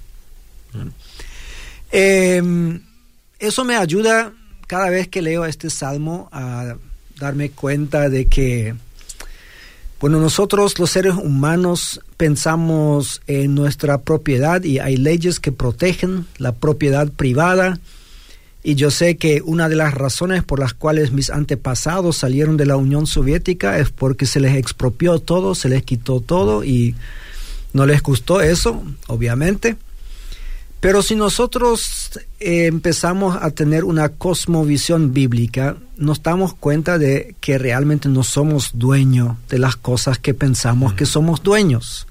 Em, 1.91 2.81
eso 3.39 3.63
me 3.63 3.75
ayuda 3.75 4.33
cada 4.67 4.89
vez 4.89 5.07
que 5.07 5.21
leo 5.21 5.45
este 5.45 5.69
salmo 5.69 6.29
a 6.31 6.75
darme 7.19 7.49
cuenta 7.49 8.09
de 8.09 8.25
que, 8.25 8.75
bueno, 9.99 10.19
nosotros 10.19 10.77
los 10.79 10.91
seres 10.91 11.15
humanos 11.15 12.01
pensamos 12.17 13.21
en 13.27 13.55
nuestra 13.55 13.99
propiedad 13.99 14.63
y 14.63 14.79
hay 14.79 14.97
leyes 14.97 15.39
que 15.39 15.51
protegen 15.51 16.25
la 16.37 16.51
propiedad 16.51 17.07
privada. 17.09 17.79
Y 18.63 18.75
yo 18.75 18.91
sé 18.91 19.15
que 19.15 19.41
una 19.45 19.69
de 19.69 19.77
las 19.77 19.93
razones 19.93 20.43
por 20.43 20.59
las 20.59 20.73
cuales 20.73 21.13
mis 21.13 21.29
antepasados 21.29 22.17
salieron 22.17 22.57
de 22.57 22.65
la 22.65 22.75
Unión 22.75 23.07
Soviética 23.07 23.79
es 23.79 23.91
porque 23.91 24.25
se 24.25 24.41
les 24.41 24.57
expropió 24.57 25.19
todo, 25.19 25.55
se 25.55 25.69
les 25.69 25.83
quitó 25.83 26.19
todo 26.19 26.65
y 26.65 26.93
no 27.71 27.85
les 27.85 28.03
gustó 28.03 28.41
eso, 28.41 28.83
obviamente. 29.07 29.77
Pero 30.79 31.01
si 31.01 31.15
nosotros 31.15 32.19
eh, 32.39 32.67
empezamos 32.67 33.37
a 33.41 33.49
tener 33.51 33.83
una 33.83 34.09
cosmovisión 34.09 35.13
bíblica, 35.13 35.75
nos 35.97 36.21
damos 36.21 36.53
cuenta 36.53 36.97
de 36.97 37.35
que 37.41 37.57
realmente 37.57 38.09
no 38.09 38.23
somos 38.23 38.71
dueños 38.73 39.37
de 39.49 39.57
las 39.57 39.75
cosas 39.75 40.19
que 40.19 40.33
pensamos 40.33 40.93
que 40.93 41.05
somos 41.05 41.41
dueños. 41.41 42.07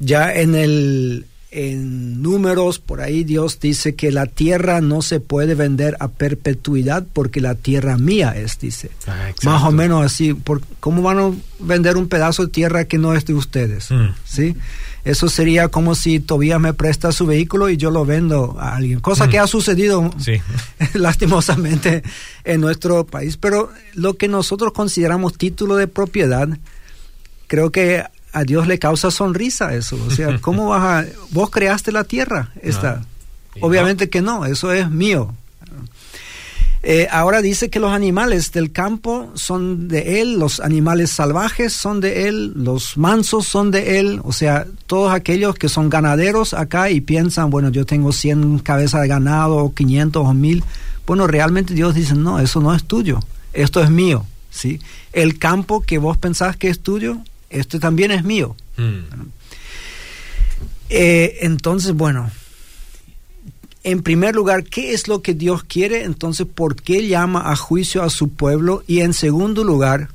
Ya 0.00 0.34
en 0.34 0.54
el 0.56 1.26
en 1.54 2.20
números 2.20 2.80
por 2.80 3.00
ahí 3.00 3.22
Dios 3.22 3.60
dice 3.60 3.94
que 3.94 4.10
la 4.10 4.26
tierra 4.26 4.80
no 4.80 5.02
se 5.02 5.20
puede 5.20 5.54
vender 5.54 5.96
a 6.00 6.08
perpetuidad 6.08 7.06
porque 7.12 7.40
la 7.40 7.54
tierra 7.54 7.96
mía 7.96 8.34
es, 8.36 8.58
dice. 8.58 8.90
Ah, 9.06 9.30
Más 9.44 9.62
o 9.62 9.70
menos 9.70 10.04
así, 10.04 10.34
por, 10.34 10.62
¿cómo 10.80 11.00
van 11.02 11.18
a 11.18 11.30
vender 11.60 11.96
un 11.96 12.08
pedazo 12.08 12.46
de 12.46 12.52
tierra 12.52 12.86
que 12.86 12.98
no 12.98 13.14
es 13.14 13.24
de 13.24 13.34
ustedes? 13.34 13.92
Mm. 13.92 14.08
¿Sí? 14.24 14.56
Eso 15.04 15.28
sería 15.28 15.68
como 15.68 15.94
si 15.94 16.18
Tobías 16.18 16.58
me 16.58 16.72
presta 16.72 17.12
su 17.12 17.26
vehículo 17.26 17.68
y 17.68 17.76
yo 17.76 17.90
lo 17.90 18.06
vendo 18.06 18.56
a 18.58 18.76
alguien, 18.76 19.00
cosa 19.00 19.28
que 19.28 19.38
ha 19.38 19.46
sucedido 19.46 20.10
lastimosamente 20.94 22.02
en 22.44 22.60
nuestro 22.60 23.04
país. 23.04 23.36
Pero 23.36 23.70
lo 23.92 24.14
que 24.14 24.28
nosotros 24.28 24.72
consideramos 24.72 25.36
título 25.36 25.76
de 25.76 25.88
propiedad, 25.88 26.48
creo 27.48 27.70
que 27.70 28.02
a 28.32 28.44
Dios 28.44 28.66
le 28.66 28.78
causa 28.78 29.10
sonrisa 29.10 29.74
eso. 29.74 29.98
O 30.06 30.10
sea, 30.10 30.38
¿cómo 30.40 30.70
vas 30.70 30.82
a... 30.82 31.08
Vos 31.30 31.50
creaste 31.50 31.92
la 31.92 32.04
tierra, 32.04 32.52
esta. 32.62 33.04
Obviamente 33.60 34.08
que 34.08 34.22
no, 34.22 34.46
eso 34.46 34.72
es 34.72 34.90
mío. 34.90 35.34
Eh, 36.86 37.08
ahora 37.10 37.40
dice 37.40 37.70
que 37.70 37.80
los 37.80 37.92
animales 37.92 38.52
del 38.52 38.70
campo 38.70 39.32
son 39.32 39.88
de 39.88 40.20
él, 40.20 40.38
los 40.38 40.60
animales 40.60 41.10
salvajes 41.10 41.72
son 41.72 42.02
de 42.02 42.28
él, 42.28 42.52
los 42.54 42.98
mansos 42.98 43.46
son 43.46 43.70
de 43.70 43.98
él, 43.98 44.20
o 44.22 44.32
sea, 44.32 44.66
todos 44.86 45.10
aquellos 45.10 45.54
que 45.54 45.70
son 45.70 45.88
ganaderos 45.88 46.52
acá 46.52 46.90
y 46.90 47.00
piensan, 47.00 47.48
bueno, 47.48 47.70
yo 47.70 47.86
tengo 47.86 48.12
100 48.12 48.58
cabezas 48.58 49.00
de 49.00 49.08
ganado 49.08 49.56
o 49.56 49.72
500 49.72 50.26
o 50.26 50.34
1000, 50.34 50.62
bueno, 51.06 51.26
realmente 51.26 51.72
Dios 51.72 51.94
dice, 51.94 52.14
no, 52.16 52.38
eso 52.38 52.60
no 52.60 52.74
es 52.74 52.84
tuyo, 52.84 53.20
esto 53.54 53.82
es 53.82 53.88
mío, 53.88 54.26
¿sí? 54.50 54.78
El 55.14 55.38
campo 55.38 55.80
que 55.80 55.96
vos 55.96 56.18
pensás 56.18 56.54
que 56.58 56.68
es 56.68 56.80
tuyo, 56.80 57.16
este 57.48 57.78
también 57.78 58.10
es 58.10 58.24
mío. 58.24 58.56
Mm. 58.76 59.28
Eh, 60.90 61.38
entonces, 61.40 61.94
bueno, 61.94 62.30
en 63.84 64.02
primer 64.02 64.34
lugar, 64.34 64.64
¿qué 64.64 64.94
es 64.94 65.08
lo 65.08 65.20
que 65.20 65.34
Dios 65.34 65.62
quiere? 65.62 66.04
Entonces, 66.04 66.46
¿por 66.52 66.74
qué 66.74 67.06
llama 67.06 67.50
a 67.50 67.54
juicio 67.54 68.02
a 68.02 68.08
su 68.10 68.30
pueblo? 68.30 68.82
Y 68.86 69.00
en 69.00 69.12
segundo 69.12 69.62
lugar, 69.62 70.08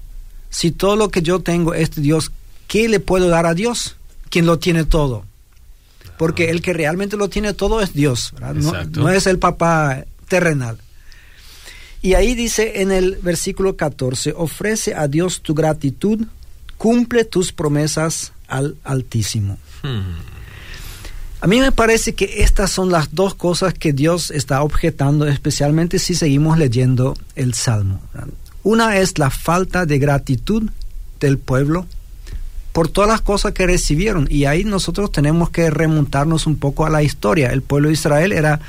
si 0.50 0.72
todo 0.72 0.96
lo 0.96 1.10
que 1.10 1.22
yo 1.22 1.40
tengo 1.40 1.76
es 1.76 1.92
de 1.92 2.02
Dios, 2.02 2.32
¿qué 2.68 2.90
le 2.90 3.00
puedo 3.00 3.30
dar 3.30 3.46
a 3.46 3.54
Dios? 3.54 3.96
Quien 4.30 4.48
lo 4.48 4.58
tiene 4.58 4.86
todo. 4.86 5.24
Porque 6.18 6.50
el 6.50 6.64
que 6.64 6.74
realmente 6.74 7.16
lo 7.16 7.30
tiene 7.30 7.54
todo 7.54 7.80
es 7.80 7.94
Dios, 7.94 8.34
no, 8.56 8.74
no, 8.84 9.10
es 9.10 9.26
el 9.26 9.40
papá 9.40 10.04
terrenal. 10.28 10.78
Y 12.02 12.16
ahí 12.16 12.34
dice 12.34 12.82
en 12.82 12.92
el 12.92 13.18
versículo 13.18 13.78
14, 13.78 14.34
ofrece 14.36 14.96
a 14.96 15.08
Dios 15.08 15.42
tu 15.42 15.54
gratitud, 15.54 16.26
cumple 16.78 17.24
tus 17.24 17.54
promesas 17.54 18.34
al 18.48 18.76
Altísimo. 18.84 19.60
Hmm. 19.84 20.39
A 21.42 21.48
mí 21.48 21.60
me 21.60 21.72
parece 21.72 22.14
que 22.16 22.44
estas 22.44 22.70
son 22.70 22.92
las 22.92 23.16
dos 23.16 23.34
cosas 23.34 23.74
que 23.74 23.94
Dios 23.94 24.30
está 24.30 24.62
objetando, 24.62 25.26
especialmente 25.26 25.98
si 25.98 26.14
seguimos 26.14 26.58
leyendo 26.58 27.18
el 27.36 27.54
Salmo. 27.54 28.02
Una 28.64 28.98
es 28.98 29.18
la 29.18 29.30
falta 29.30 29.86
de 29.86 30.00
gratitud 30.00 30.70
del 31.20 31.38
pueblo 31.38 31.86
por 32.74 32.90
todas 32.90 33.10
las 33.10 33.22
cosas 33.22 33.54
que 33.54 33.66
recibieron. 33.68 34.28
Y 34.30 34.46
ahí 34.46 34.66
nosotros 34.66 35.12
tenemos 35.12 35.50
que 35.50 35.70
remontarnos 35.70 36.46
un 36.46 36.58
poco 36.58 36.86
a 36.86 36.90
la 36.90 37.04
historia. 37.04 37.52
El 37.52 37.62
pueblo 37.62 37.88
de 37.88 37.94
Israel 37.94 38.34
era 38.34 38.60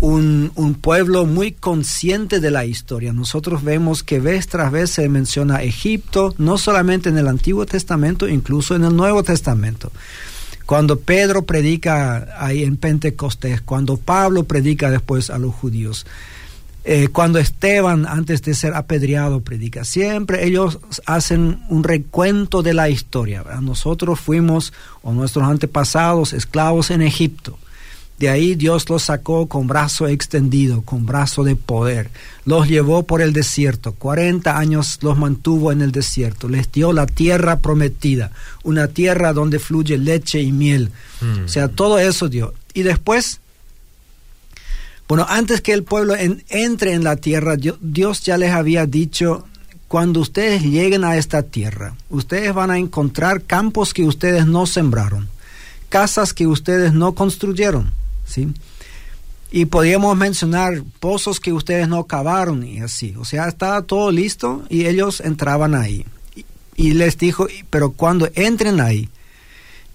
un, 0.00 0.78
pueblo 0.80 1.24
muy 1.26 1.52
consciente 1.52 2.40
de 2.40 2.50
la 2.50 2.64
historia. 2.64 3.12
Nosotros 3.12 3.62
vemos 3.62 4.02
que 4.02 4.20
vez 4.20 4.48
tras 4.48 4.72
vez 4.72 4.90
se 4.90 5.08
menciona 5.08 5.62
Egipto, 5.62 6.34
no 6.38 6.58
solamente 6.58 7.08
en 7.08 7.18
el 7.18 7.28
Antiguo 7.28 7.64
Testamento, 7.66 8.28
incluso 8.28 8.74
en 8.74 8.84
el 8.84 8.96
Nuevo 8.96 9.22
Testamento. 9.22 9.92
Cuando 10.66 10.98
Pedro 10.98 11.42
predica 11.42 12.28
ahí 12.38 12.64
en 12.64 12.76
Pentecostés, 12.76 13.60
cuando 13.60 13.96
Pablo 13.96 14.44
predica 14.44 14.90
después 14.90 15.30
a 15.30 15.38
los 15.38 15.54
judíos, 15.54 16.06
eh, 16.86 17.08
cuando 17.08 17.38
Esteban, 17.38 18.06
antes 18.06 18.42
de 18.42 18.54
ser 18.54 18.74
apedreado, 18.74 19.40
predica, 19.40 19.84
siempre 19.84 20.46
ellos 20.46 20.80
hacen 21.06 21.60
un 21.70 21.82
recuento 21.82 22.62
de 22.62 22.74
la 22.74 22.90
historia. 22.90 23.42
Nosotros 23.62 24.20
fuimos, 24.20 24.72
o 25.02 25.12
nuestros 25.12 25.44
antepasados, 25.48 26.34
esclavos 26.34 26.90
en 26.90 27.00
Egipto. 27.00 27.58
De 28.18 28.28
ahí 28.28 28.54
Dios 28.54 28.88
los 28.88 29.02
sacó 29.02 29.48
con 29.48 29.66
brazo 29.66 30.06
extendido, 30.06 30.82
con 30.82 31.04
brazo 31.04 31.42
de 31.42 31.56
poder. 31.56 32.10
Los 32.44 32.68
llevó 32.68 33.02
por 33.02 33.20
el 33.20 33.32
desierto. 33.32 33.92
40 33.92 34.56
años 34.56 34.98
los 35.02 35.18
mantuvo 35.18 35.72
en 35.72 35.82
el 35.82 35.90
desierto. 35.90 36.48
Les 36.48 36.70
dio 36.70 36.92
la 36.92 37.06
tierra 37.06 37.58
prometida, 37.58 38.30
una 38.62 38.86
tierra 38.86 39.32
donde 39.32 39.58
fluye 39.58 39.98
leche 39.98 40.40
y 40.40 40.52
miel. 40.52 40.90
O 41.44 41.48
sea, 41.48 41.68
todo 41.68 41.98
eso 41.98 42.28
dio. 42.28 42.54
Y 42.72 42.82
después, 42.82 43.40
bueno, 45.08 45.26
antes 45.28 45.60
que 45.60 45.72
el 45.72 45.82
pueblo 45.82 46.14
entre 46.16 46.92
en 46.92 47.02
la 47.02 47.16
tierra, 47.16 47.56
Dios 47.80 48.22
ya 48.22 48.38
les 48.38 48.52
había 48.52 48.86
dicho, 48.86 49.44
cuando 49.88 50.20
ustedes 50.20 50.62
lleguen 50.62 51.02
a 51.02 51.16
esta 51.16 51.42
tierra, 51.42 51.94
ustedes 52.10 52.54
van 52.54 52.70
a 52.70 52.78
encontrar 52.78 53.42
campos 53.42 53.92
que 53.92 54.04
ustedes 54.04 54.46
no 54.46 54.66
sembraron, 54.66 55.28
casas 55.88 56.32
que 56.32 56.46
ustedes 56.46 56.92
no 56.92 57.14
construyeron 57.14 57.90
¿sí? 58.26 58.48
Y 59.50 59.66
podríamos 59.66 60.16
mencionar 60.16 60.82
pozos 60.98 61.38
que 61.38 61.52
ustedes 61.52 61.86
no 61.86 62.04
cavaron 62.04 62.64
y 62.64 62.80
así. 62.80 63.14
O 63.16 63.24
sea, 63.24 63.46
estaba 63.46 63.82
todo 63.82 64.10
listo 64.10 64.64
y 64.68 64.86
ellos 64.86 65.20
entraban 65.20 65.76
ahí. 65.76 66.04
Y, 66.76 66.94
les 66.94 67.16
dijo, 67.18 67.46
pero 67.70 67.92
cuando 67.92 68.28
entren 68.34 68.80
ahí 68.80 69.08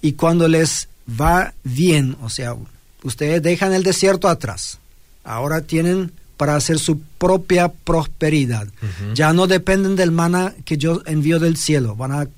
y 0.00 0.12
cuando 0.12 0.48
les 0.48 0.88
va 1.20 1.52
bien, 1.62 2.16
o 2.22 2.30
sea, 2.30 2.56
ustedes 3.02 3.42
dejan 3.42 3.74
el 3.74 3.82
desierto 3.82 4.28
atrás. 4.28 4.78
Ahora 5.24 5.60
tienen 5.60 6.10
para 6.38 6.56
hacer 6.56 6.78
su 6.78 6.98
propia 7.18 7.68
prosperidad. 7.68 8.66
Ya 9.12 9.34
no 9.34 9.46
dependen 9.46 9.94
del 9.94 10.10
mana 10.10 10.54
que 10.64 10.78
yo 10.78 11.02
envío 11.04 11.38
del 11.38 11.58
cielo. 11.58 11.96
Van 11.96 12.12
a 12.12 12.28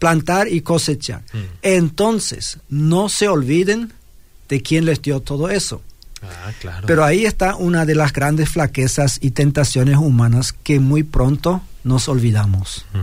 plantar 0.00 0.48
y 0.48 0.62
cosechar. 0.62 1.22
Mm. 1.32 1.38
Entonces, 1.62 2.58
no 2.68 3.08
se 3.08 3.28
olviden 3.28 3.92
de 4.52 4.60
quién 4.60 4.84
les 4.84 5.00
dio 5.00 5.20
todo 5.20 5.48
eso. 5.48 5.80
Ah, 6.22 6.52
Pero 6.86 7.04
ahí 7.04 7.24
está 7.24 7.56
una 7.56 7.86
de 7.86 7.94
las 7.94 8.12
grandes 8.12 8.50
flaquezas 8.50 9.18
y 9.22 9.30
tentaciones 9.30 9.96
humanas 9.96 10.52
que 10.52 10.78
muy 10.78 11.04
pronto 11.04 11.62
nos 11.84 12.06
olvidamos. 12.06 12.84
Mm. 12.92 12.98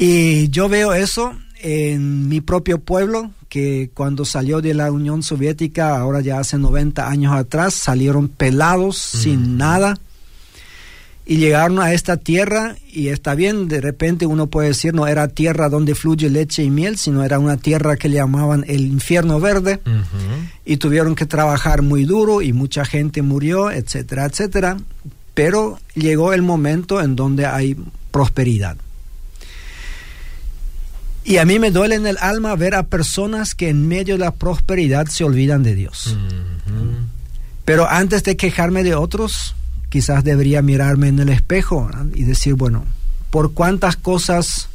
Y 0.00 0.48
yo 0.48 0.68
veo 0.68 0.92
eso 0.92 1.38
en 1.60 2.28
mi 2.28 2.40
propio 2.40 2.80
pueblo, 2.80 3.30
que 3.48 3.92
cuando 3.94 4.24
salió 4.24 4.60
de 4.60 4.74
la 4.74 4.90
Unión 4.90 5.22
Soviética, 5.22 5.96
ahora 5.96 6.20
ya 6.20 6.40
hace 6.40 6.58
90 6.58 7.08
años 7.08 7.32
atrás, 7.32 7.74
salieron 7.74 8.26
pelados, 8.26 8.98
sin 8.98 9.54
mm. 9.54 9.56
nada, 9.56 9.98
y 11.26 11.36
llegaron 11.36 11.80
a 11.80 11.92
esta 11.92 12.18
tierra 12.18 12.76
y 12.92 13.08
está 13.08 13.34
bien, 13.34 13.66
de 13.66 13.80
repente 13.80 14.26
uno 14.26 14.48
puede 14.48 14.68
decir 14.68 14.92
no 14.92 15.06
era 15.06 15.28
tierra 15.28 15.70
donde 15.70 15.94
fluye 15.94 16.28
leche 16.28 16.62
y 16.62 16.70
miel, 16.70 16.98
sino 16.98 17.24
era 17.24 17.38
una 17.38 17.56
tierra 17.56 17.96
que 17.96 18.08
le 18.08 18.16
llamaban 18.16 18.64
el 18.68 18.82
infierno 18.82 19.40
verde 19.40 19.80
y 20.64 20.76
tuvieron 20.76 21.14
que 21.14 21.24
trabajar 21.24 21.82
muy 21.82 22.04
duro 22.04 22.42
y 22.42 22.52
mucha 22.52 22.84
gente 22.84 23.22
murió, 23.22 23.70
etcétera, 23.70 24.26
etcétera, 24.26 24.76
pero 25.32 25.78
llegó 25.94 26.34
el 26.34 26.42
momento 26.42 27.00
en 27.00 27.16
donde 27.16 27.46
hay 27.46 27.76
prosperidad. 28.10 28.76
Y 31.24 31.38
a 31.38 31.46
mí 31.46 31.58
me 31.58 31.70
duele 31.70 31.94
en 31.94 32.06
el 32.06 32.18
alma 32.18 32.54
ver 32.54 32.74
a 32.74 32.82
personas 32.82 33.54
que 33.54 33.70
en 33.70 33.88
medio 33.88 34.16
de 34.16 34.18
la 34.18 34.32
prosperidad 34.32 35.06
se 35.06 35.24
olvidan 35.24 35.62
de 35.62 35.74
Dios. 35.74 36.14
Pero 37.64 37.88
antes 37.88 38.22
de 38.24 38.36
quejarme 38.36 38.84
de 38.84 38.94
otros, 38.94 39.54
quizás 39.94 40.24
debería 40.24 40.60
mirarme 40.60 41.06
en 41.06 41.20
el 41.20 41.28
espejo 41.28 41.88
y 42.16 42.24
decir, 42.24 42.54
bueno, 42.54 42.84
por 43.30 43.52
cuántas 43.52 43.94
cosas 43.94 44.68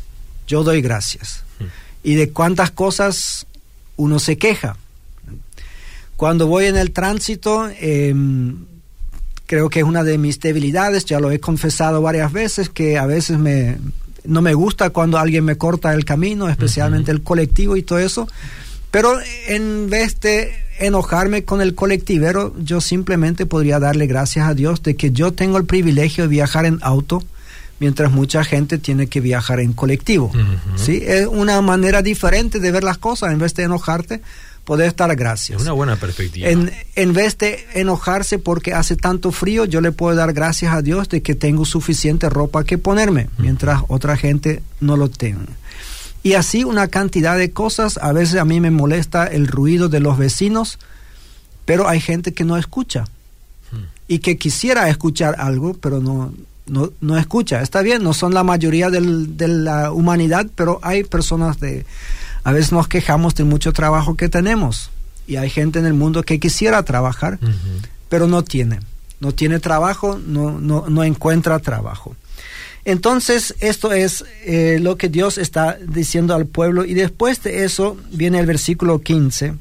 yo 0.47 0.63
doy 0.63 0.81
gracias 0.81 1.43
y 2.03 2.15
de 2.15 2.29
cuántas 2.29 2.71
cosas 2.71 3.45
uno 3.97 4.19
se 4.19 4.37
queja. 4.37 4.77
Cuando 6.15 6.47
voy 6.47 6.67
en 6.67 6.77
el 6.77 6.91
tránsito, 6.91 7.69
em, 7.81 8.63
creo 9.45 9.69
que 9.69 9.79
es 9.79 9.85
una 9.85 10.05
de 10.05 10.17
mis 10.17 10.39
debilidades, 10.39 11.03
ya 11.03 11.19
lo 11.19 11.31
he 11.31 11.41
confesado 11.41 12.01
varias 12.01 12.31
veces, 12.31 12.69
que 12.69 12.97
a 12.97 13.05
veces 13.05 13.37
me, 13.37 13.77
no 14.23 14.41
me 14.41 14.53
gusta 14.53 14.91
cuando 14.91 15.17
alguien 15.17 15.43
me 15.43 15.57
corta 15.57 15.93
el 15.93 16.05
camino, 16.05 16.47
especialmente 16.47 17.11
el 17.11 17.23
colectivo 17.23 17.75
y 17.75 17.83
todo 17.83 17.99
eso, 17.99 18.25
pero 18.89 19.19
en 19.49 19.89
vez 19.89 20.17
de 20.21 20.53
enojarme 20.79 21.43
con 21.43 21.61
el 21.61 21.75
colectivero, 21.75 22.53
yo 22.59 22.81
simplemente 22.81 23.45
podría 23.45 23.79
darle 23.79 24.07
gracias 24.07 24.47
a 24.47 24.53
Dios 24.53 24.81
de 24.83 24.95
que 24.95 25.11
yo 25.11 25.33
tengo 25.33 25.57
el 25.57 25.65
privilegio 25.65 26.23
de 26.23 26.29
viajar 26.29 26.65
en 26.65 26.79
auto, 26.81 27.23
mientras 27.79 28.11
mucha 28.11 28.43
gente 28.43 28.77
tiene 28.77 29.07
que 29.07 29.21
viajar 29.21 29.59
en 29.59 29.73
colectivo. 29.73 30.31
¿sí? 30.75 31.01
Es 31.05 31.27
una 31.27 31.61
manera 31.61 32.01
diferente 32.01 32.59
de 32.59 32.71
ver 32.71 32.83
las 32.83 32.97
cosas, 32.97 33.31
en 33.31 33.39
vez 33.39 33.53
de 33.55 33.63
enojarte, 33.63 34.21
poder 34.65 34.95
dar 34.95 35.15
gracias. 35.15 35.57
Es 35.57 35.63
una 35.63 35.73
buena 35.73 35.95
perspectiva. 35.95 36.47
En, 36.47 36.71
en 36.95 37.13
vez 37.13 37.37
de 37.37 37.65
enojarse 37.73 38.37
porque 38.37 38.73
hace 38.73 38.95
tanto 38.95 39.31
frío, 39.31 39.65
yo 39.65 39.81
le 39.81 39.91
puedo 39.91 40.15
dar 40.15 40.33
gracias 40.33 40.73
a 40.73 40.81
Dios 40.81 41.09
de 41.09 41.21
que 41.21 41.35
tengo 41.35 41.65
suficiente 41.65 42.29
ropa 42.29 42.63
que 42.63 42.77
ponerme, 42.77 43.29
mientras 43.37 43.81
otra 43.87 44.15
gente 44.15 44.61
no 44.79 44.95
lo 44.95 45.09
tenga. 45.09 45.45
Y 46.23 46.33
así 46.33 46.63
una 46.63 46.87
cantidad 46.87 47.37
de 47.37 47.51
cosas. 47.51 47.97
A 48.01 48.11
veces 48.11 48.39
a 48.39 48.45
mí 48.45 48.59
me 48.59 48.71
molesta 48.71 49.25
el 49.27 49.47
ruido 49.47 49.89
de 49.89 49.99
los 49.99 50.17
vecinos, 50.17 50.79
pero 51.65 51.87
hay 51.87 52.01
gente 52.01 52.33
que 52.33 52.43
no 52.43 52.57
escucha 52.57 53.05
hmm. 53.71 53.83
y 54.07 54.19
que 54.19 54.37
quisiera 54.37 54.89
escuchar 54.89 55.35
algo, 55.39 55.75
pero 55.75 55.99
no, 55.99 56.33
no, 56.67 57.17
escucha. 57.17 57.61
Está 57.61 57.81
bien, 57.81 58.03
no 58.03 58.13
son 58.13 58.33
la 58.33 58.43
mayoría 58.43 58.89
de 58.89 59.47
la 59.47 59.91
humanidad, 59.91 60.47
pero 60.55 60.79
hay 60.81 61.03
personas 61.03 61.59
de... 61.59 61.85
A 62.43 62.51
veces 62.51 62.71
nos 62.71 62.87
quejamos 62.87 63.35
de 63.35 63.43
mucho 63.43 63.73
trabajo 63.73 64.15
que 64.15 64.29
tenemos 64.29 64.91
y 65.27 65.35
hay 65.35 65.49
gente 65.49 65.79
en 65.79 65.85
el 65.85 65.93
mundo 65.93 66.23
que 66.23 66.39
quisiera 66.39 66.83
trabajar, 66.83 67.37
pero 68.09 68.27
no 68.27 68.43
tiene. 68.43 68.79
No 69.19 69.33
tiene 69.33 69.59
trabajo, 69.59 70.19
no, 70.25 70.59
no, 70.59 70.85
no 70.89 71.03
encuentra 71.03 71.59
trabajo. 71.59 72.15
Entonces, 72.89 73.53
esto 73.59 73.91
es 73.91 74.25
eh, 74.45 74.79
lo 74.81 74.97
que 74.97 75.09
Dios 75.09 75.37
está 75.37 75.77
diciendo 75.87 76.33
al 76.33 76.47
pueblo. 76.47 76.85
Y 76.85 76.95
después 76.95 77.43
de 77.43 77.63
eso 77.63 77.95
viene 78.11 78.39
el 78.39 78.47
versículo 78.47 79.01
15, 79.01 79.53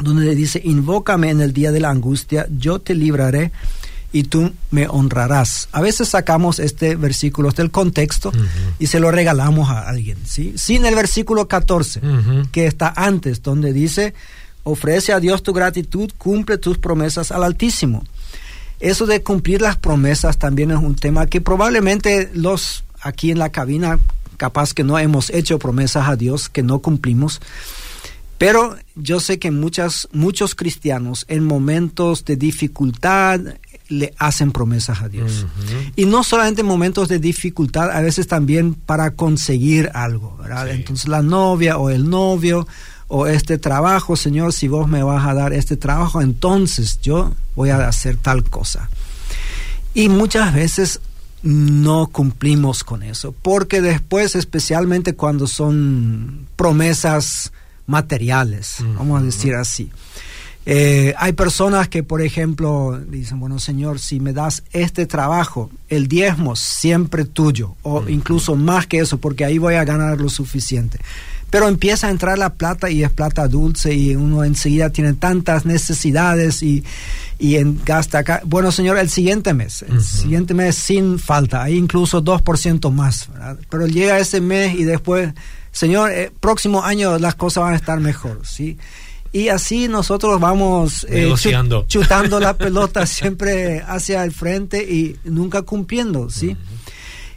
donde 0.00 0.34
dice, 0.34 0.60
invócame 0.62 1.30
en 1.30 1.40
el 1.40 1.54
día 1.54 1.72
de 1.72 1.80
la 1.80 1.88
angustia, 1.88 2.46
yo 2.50 2.80
te 2.80 2.94
libraré 2.94 3.50
y 4.12 4.24
tú 4.24 4.52
me 4.70 4.86
honrarás. 4.88 5.70
A 5.72 5.80
veces 5.80 6.10
sacamos 6.10 6.58
este 6.58 6.96
versículo 6.96 7.50
del 7.50 7.70
contexto 7.70 8.30
y 8.78 8.88
se 8.88 9.00
lo 9.00 9.10
regalamos 9.10 9.70
a 9.70 9.88
alguien, 9.88 10.18
¿sí? 10.26 10.52
Sin 10.56 10.84
el 10.84 10.94
versículo 10.94 11.48
14, 11.48 12.02
que 12.52 12.66
está 12.66 12.92
antes, 12.94 13.42
donde 13.42 13.72
dice, 13.72 14.12
ofrece 14.64 15.14
a 15.14 15.20
Dios 15.20 15.42
tu 15.42 15.54
gratitud, 15.54 16.10
cumple 16.18 16.58
tus 16.58 16.76
promesas 16.76 17.32
al 17.32 17.42
Altísimo. 17.42 18.04
Eso 18.84 19.06
de 19.06 19.22
cumplir 19.22 19.62
las 19.62 19.76
promesas 19.76 20.38
también 20.38 20.70
es 20.70 20.76
un 20.76 20.94
tema 20.94 21.26
que 21.26 21.40
probablemente 21.40 22.30
los 22.34 22.84
aquí 23.00 23.30
en 23.30 23.38
la 23.38 23.48
cabina, 23.48 23.98
capaz 24.36 24.74
que 24.74 24.84
no 24.84 24.98
hemos 24.98 25.30
hecho 25.30 25.58
promesas 25.58 26.06
a 26.06 26.16
Dios 26.16 26.50
que 26.50 26.62
no 26.62 26.80
cumplimos, 26.80 27.40
pero 28.36 28.76
yo 28.94 29.20
sé 29.20 29.38
que 29.38 29.50
muchas, 29.50 30.06
muchos 30.12 30.54
cristianos 30.54 31.24
en 31.28 31.44
momentos 31.44 32.26
de 32.26 32.36
dificultad 32.36 33.40
le 33.88 34.12
hacen 34.18 34.52
promesas 34.52 35.00
a 35.00 35.08
Dios. 35.08 35.46
Y 35.96 36.04
no 36.04 36.22
solamente 36.22 36.60
en 36.60 36.66
momentos 36.66 37.08
de 37.08 37.18
dificultad, 37.18 37.90
a 37.90 38.02
veces 38.02 38.26
también 38.26 38.74
para 38.74 39.12
conseguir 39.12 39.90
algo, 39.94 40.36
¿verdad? 40.36 40.68
Entonces 40.68 41.08
la 41.08 41.22
novia 41.22 41.78
o 41.78 41.88
el 41.88 42.10
novio 42.10 42.66
o 43.16 43.28
este 43.28 43.58
trabajo, 43.58 44.16
Señor, 44.16 44.52
si 44.52 44.66
vos 44.66 44.88
me 44.88 45.04
vas 45.04 45.24
a 45.24 45.34
dar 45.34 45.52
este 45.52 45.76
trabajo, 45.76 46.20
entonces 46.20 46.98
yo 47.00 47.32
voy 47.54 47.70
a 47.70 47.86
hacer 47.86 48.16
tal 48.16 48.42
cosa. 48.42 48.90
Y 49.94 50.08
muchas 50.08 50.52
veces 50.52 51.00
no 51.44 52.08
cumplimos 52.08 52.82
con 52.82 53.04
eso, 53.04 53.32
porque 53.40 53.80
después, 53.80 54.34
especialmente 54.34 55.14
cuando 55.14 55.46
son 55.46 56.48
promesas 56.56 57.52
materiales, 57.86 58.78
vamos 58.96 59.22
a 59.22 59.24
decir 59.24 59.54
así. 59.54 59.92
Eh, 60.66 61.14
hay 61.16 61.34
personas 61.34 61.88
que, 61.88 62.02
por 62.02 62.20
ejemplo, 62.20 63.00
dicen, 63.06 63.38
bueno, 63.38 63.60
Señor, 63.60 64.00
si 64.00 64.18
me 64.18 64.32
das 64.32 64.64
este 64.72 65.06
trabajo, 65.06 65.70
el 65.88 66.08
diezmo 66.08 66.56
siempre 66.56 67.24
tuyo, 67.26 67.76
o 67.82 68.08
incluso 68.08 68.56
más 68.56 68.88
que 68.88 68.98
eso, 68.98 69.18
porque 69.18 69.44
ahí 69.44 69.58
voy 69.58 69.74
a 69.74 69.84
ganar 69.84 70.20
lo 70.20 70.30
suficiente. 70.30 70.98
Pero 71.54 71.68
empieza 71.68 72.08
a 72.08 72.10
entrar 72.10 72.36
la 72.36 72.54
plata 72.54 72.90
y 72.90 73.04
es 73.04 73.12
plata 73.12 73.46
dulce 73.46 73.94
y 73.94 74.16
uno 74.16 74.42
enseguida 74.42 74.90
tiene 74.90 75.12
tantas 75.12 75.64
necesidades 75.64 76.64
y, 76.64 76.82
y 77.38 77.54
en, 77.54 77.80
gasta 77.84 78.18
acá. 78.18 78.42
Bueno, 78.44 78.72
Señor, 78.72 78.98
el 78.98 79.08
siguiente 79.08 79.54
mes, 79.54 79.82
el 79.82 80.02
siguiente 80.02 80.52
mes 80.52 80.74
sin 80.74 81.20
falta, 81.20 81.62
hay 81.62 81.76
incluso 81.76 82.24
2% 82.24 82.90
más, 82.90 83.28
pero 83.70 83.86
llega 83.86 84.18
ese 84.18 84.40
mes 84.40 84.74
y 84.74 84.82
después 84.82 85.32
Señor, 85.70 86.10
eh, 86.10 86.32
próximo 86.40 86.82
año 86.82 87.20
las 87.20 87.36
cosas 87.36 87.62
van 87.62 87.74
a 87.74 87.76
estar 87.76 88.00
mejor, 88.00 88.40
¿sí? 88.44 88.76
Y 89.30 89.46
así 89.46 89.86
nosotros 89.86 90.40
vamos 90.40 91.06
eh, 91.08 91.32
chutando 91.86 92.40
la 92.40 92.54
pelota 92.58 93.06
siempre 93.06 93.80
hacia 93.86 94.24
el 94.24 94.32
frente 94.32 94.82
y 94.82 95.20
nunca 95.22 95.62
cumpliendo, 95.62 96.30
¿sí? 96.30 96.56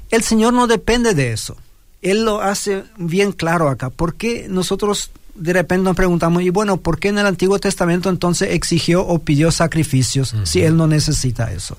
El 0.09 0.23
Señor 0.23 0.53
no 0.53 0.65
depende 0.65 1.13
de 1.13 1.33
eso. 1.33 1.55
Él 2.01 2.25
lo 2.25 2.41
hace 2.41 2.83
bien 2.97 3.31
claro 3.31 3.69
acá. 3.69 3.89
¿Por 3.89 4.15
qué 4.15 4.47
nosotros 4.49 5.11
de 5.37 5.53
repente 5.53 5.83
nos 5.83 5.95
preguntamos, 5.95 6.41
y 6.41 6.49
bueno, 6.49 6.77
¿por 6.77 6.99
qué 6.99 7.09
en 7.09 7.19
el 7.19 7.25
Antiguo 7.25 7.59
Testamento 7.59 8.09
entonces 8.09 8.53
exigió 8.53 9.05
o 9.05 9.19
pidió 9.19 9.51
sacrificios 9.51 10.35
si 10.43 10.61
Él 10.61 10.75
no 10.75 10.87
necesita 10.87 11.51
eso? 11.51 11.77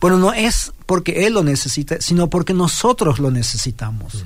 Bueno, 0.00 0.18
no 0.18 0.32
es 0.32 0.72
porque 0.86 1.26
Él 1.26 1.34
lo 1.34 1.42
necesita, 1.42 2.00
sino 2.00 2.28
porque 2.28 2.54
nosotros 2.54 3.18
lo 3.18 3.30
necesitamos. 3.30 4.24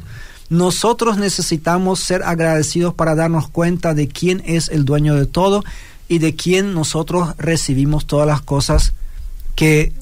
Nosotros 0.49 1.17
necesitamos 1.17 2.01
ser 2.01 2.23
agradecidos 2.23 2.95
para 2.95 3.15
darnos 3.15 3.49
cuenta 3.49 3.95
de 3.95 4.09
quién 4.09 4.43
es 4.45 4.69
el 4.69 4.85
dueño 4.85 5.15
de 5.15 5.27
todo 5.27 5.65
y 6.09 6.19
de 6.19 6.35
quién 6.35 6.75
nosotros 6.75 7.35
recibimos 7.39 8.07
todas 8.07 8.27
las 8.27 8.43
cosas 8.43 8.93
que 9.55 9.93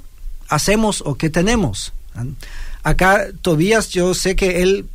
hacemos 0.49 1.03
o 1.07 1.15
que 1.15 1.31
tenemos. 1.31 1.93
Acá 2.83 3.27
Tobías, 3.43 3.91
yo 3.91 4.15
sé 4.15 4.37
que 4.37 4.63
él 4.63 4.87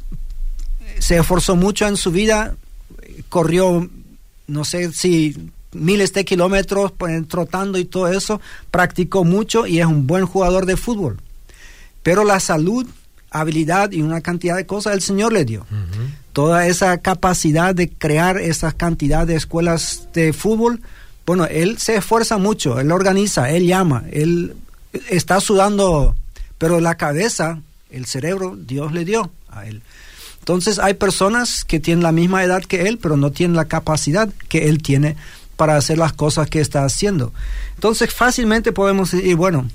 se 1.00 1.18
esforzó 1.18 1.56
mucho 1.56 1.88
en 1.88 1.98
su 1.98 2.12
vida, 2.12 2.56
corrió, 3.30 3.90
no 4.48 4.66
sé 4.66 4.92
si 4.92 5.52
miles 5.72 6.14
de 6.14 6.26
kilómetros 6.26 6.94
trotando 7.28 7.78
y 7.78 7.86
todo 7.86 8.08
eso, 8.08 8.42
practicó 8.72 9.24
mucho 9.24 9.68
y 9.68 9.80
es 9.80 9.86
un 9.86 10.08
buen 10.08 10.26
jugador 10.26 10.66
de 10.66 10.78
fútbol. 10.78 11.20
Pero 12.02 12.24
la 12.24 12.40
salud 12.40 12.88
habilidad 13.30 13.92
y 13.92 14.02
una 14.02 14.22
cantidad 14.22 14.56
de 14.56 14.66
cosas 14.66 14.94
el 14.94 15.02
Señor 15.02 15.34
le 15.34 15.46
dio. 15.46 15.66
Toda 16.34 16.68
esa 16.68 16.98
capacidad 17.00 17.76
de 17.76 17.90
crear 17.90 18.38
esa 18.38 18.72
cantidad 18.72 19.28
de 19.28 19.36
escuelas 19.36 20.08
de 20.14 20.32
fútbol, 20.34 20.82
bueno, 21.26 21.46
él 21.46 21.78
se 21.78 21.96
esfuerza 21.96 22.38
mucho, 22.38 22.80
él 22.80 22.92
organiza, 22.92 23.50
él 23.50 23.68
llama, 23.68 24.04
él 24.12 24.56
está 25.10 25.42
sudando, 25.42 26.16
pero 26.58 26.80
la 26.80 26.96
cabeza, 26.96 27.60
el 27.96 28.06
cerebro, 28.06 28.56
Dios 28.58 28.92
le 28.92 29.06
dio 29.06 29.32
a 29.50 29.66
él. 29.66 29.82
Entonces 30.40 30.78
hay 30.78 30.94
personas 30.94 31.66
que 31.66 31.80
tienen 31.80 32.04
la 32.04 32.12
misma 32.12 32.44
edad 32.44 32.64
que 32.64 32.88
él, 32.88 33.00
pero 33.00 33.18
no 33.18 33.32
tienen 33.32 33.56
la 33.56 33.66
capacidad 33.66 34.30
que 34.48 34.70
él 34.70 34.84
tiene 34.84 35.16
para 35.56 35.76
hacer 35.76 35.98
las 35.98 36.14
cosas 36.14 36.50
que 36.50 36.62
está 36.62 36.84
haciendo. 36.84 37.34
Entonces 37.76 38.14
fácilmente 38.14 38.72
podemos 38.72 39.12
decir, 39.12 39.36
bueno, 39.36 39.68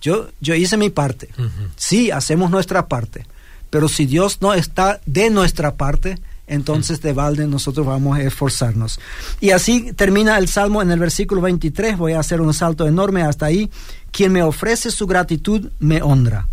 yo, 0.00 0.28
yo 0.40 0.54
hice 0.54 0.76
mi 0.76 0.90
parte. 0.90 1.28
Sí, 1.76 2.10
hacemos 2.10 2.50
nuestra 2.50 2.86
parte. 2.86 3.26
Pero 3.70 3.88
si 3.88 4.06
Dios 4.06 4.38
no 4.40 4.54
está 4.54 5.00
de 5.04 5.28
nuestra 5.28 5.74
parte, 5.74 6.18
entonces 6.46 7.02
de 7.02 7.12
balde 7.12 7.46
nosotros 7.46 7.86
vamos 7.86 8.18
a 8.18 8.22
esforzarnos. 8.22 8.98
Y 9.40 9.50
así 9.50 9.92
termina 9.92 10.38
el 10.38 10.48
Salmo 10.48 10.80
en 10.80 10.90
el 10.90 10.98
versículo 10.98 11.42
23. 11.42 11.98
Voy 11.98 12.14
a 12.14 12.20
hacer 12.20 12.40
un 12.40 12.54
salto 12.54 12.86
enorme 12.86 13.22
hasta 13.22 13.46
ahí. 13.46 13.70
Quien 14.10 14.32
me 14.32 14.42
ofrece 14.42 14.90
su 14.90 15.06
gratitud 15.06 15.68
me 15.78 16.00
honra. 16.00 16.48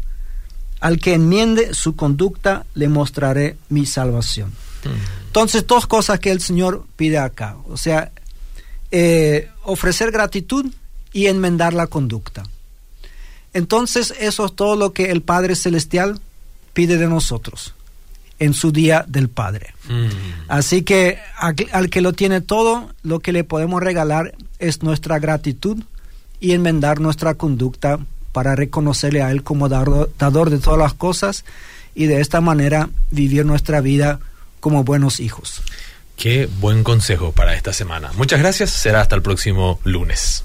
Al 0.85 0.99
que 0.99 1.15
enmiende 1.15 1.73
su 1.73 1.95
conducta 1.95 2.65
le 2.75 2.89
mostraré 2.89 3.57
mi 3.69 3.85
salvación. 3.85 4.51
Entonces, 5.25 5.65
dos 5.65 5.87
cosas 5.87 6.19
que 6.19 6.29
el 6.29 6.41
Señor 6.41 6.85
pide 6.95 7.17
acá. 7.17 7.55
O 7.67 7.75
sea, 7.75 8.11
eh, 8.91 9.49
ofrecer 9.63 10.11
gratitud 10.11 10.67
y 11.11 11.25
enmendar 11.25 11.73
la 11.73 11.87
conducta. 11.87 12.43
Entonces 13.53 14.13
eso 14.19 14.45
es 14.45 14.55
todo 14.55 14.75
lo 14.75 14.91
que 14.91 15.11
el 15.11 15.21
Padre 15.21 15.55
Celestial 15.55 16.19
pide 16.73 16.97
de 16.97 17.07
nosotros 17.07 17.73
en 18.37 18.53
su 18.53 18.73
día 18.73 19.05
del 19.07 19.29
Padre. 19.29 19.73
Mm. 19.87 20.09
Así 20.49 20.83
que 20.83 21.19
al, 21.37 21.89
que 21.89 22.01
lo 22.01 22.11
tiene 22.11 22.41
todo, 22.41 22.93
lo 23.01 23.21
que 23.21 23.31
le 23.31 23.45
podemos 23.45 23.81
regalar 23.81 24.35
es 24.59 24.83
nuestra 24.83 25.19
gratitud 25.19 25.81
y 26.41 26.51
enmendar 26.51 26.99
nuestra 26.99 27.35
conducta 27.35 27.99
para 28.35 28.53
reconocerle 28.53 29.21
a 29.23 29.31
Él 29.31 29.43
como 29.43 29.69
dador 29.69 30.49
de 30.49 30.59
todas 30.59 30.77
las 30.77 30.93
cosas 30.93 31.45
y 31.95 32.07
de 32.07 32.19
esta 32.19 32.41
manera 32.41 32.89
vivir 33.09 33.45
nuestra 33.45 33.79
vida 33.79 34.19
como 34.59 34.83
buenos 34.83 35.21
hijos. 35.21 35.61
Qué 36.17 36.49
buen 36.59 36.83
consejo 36.83 37.31
para 37.31 37.55
esta 37.55 37.71
semana. 37.71 38.11
Muchas 38.17 38.41
gracias. 38.41 38.71
Será 38.71 38.99
hasta 38.99 39.15
el 39.15 39.21
próximo 39.21 39.79
lunes. 39.85 40.43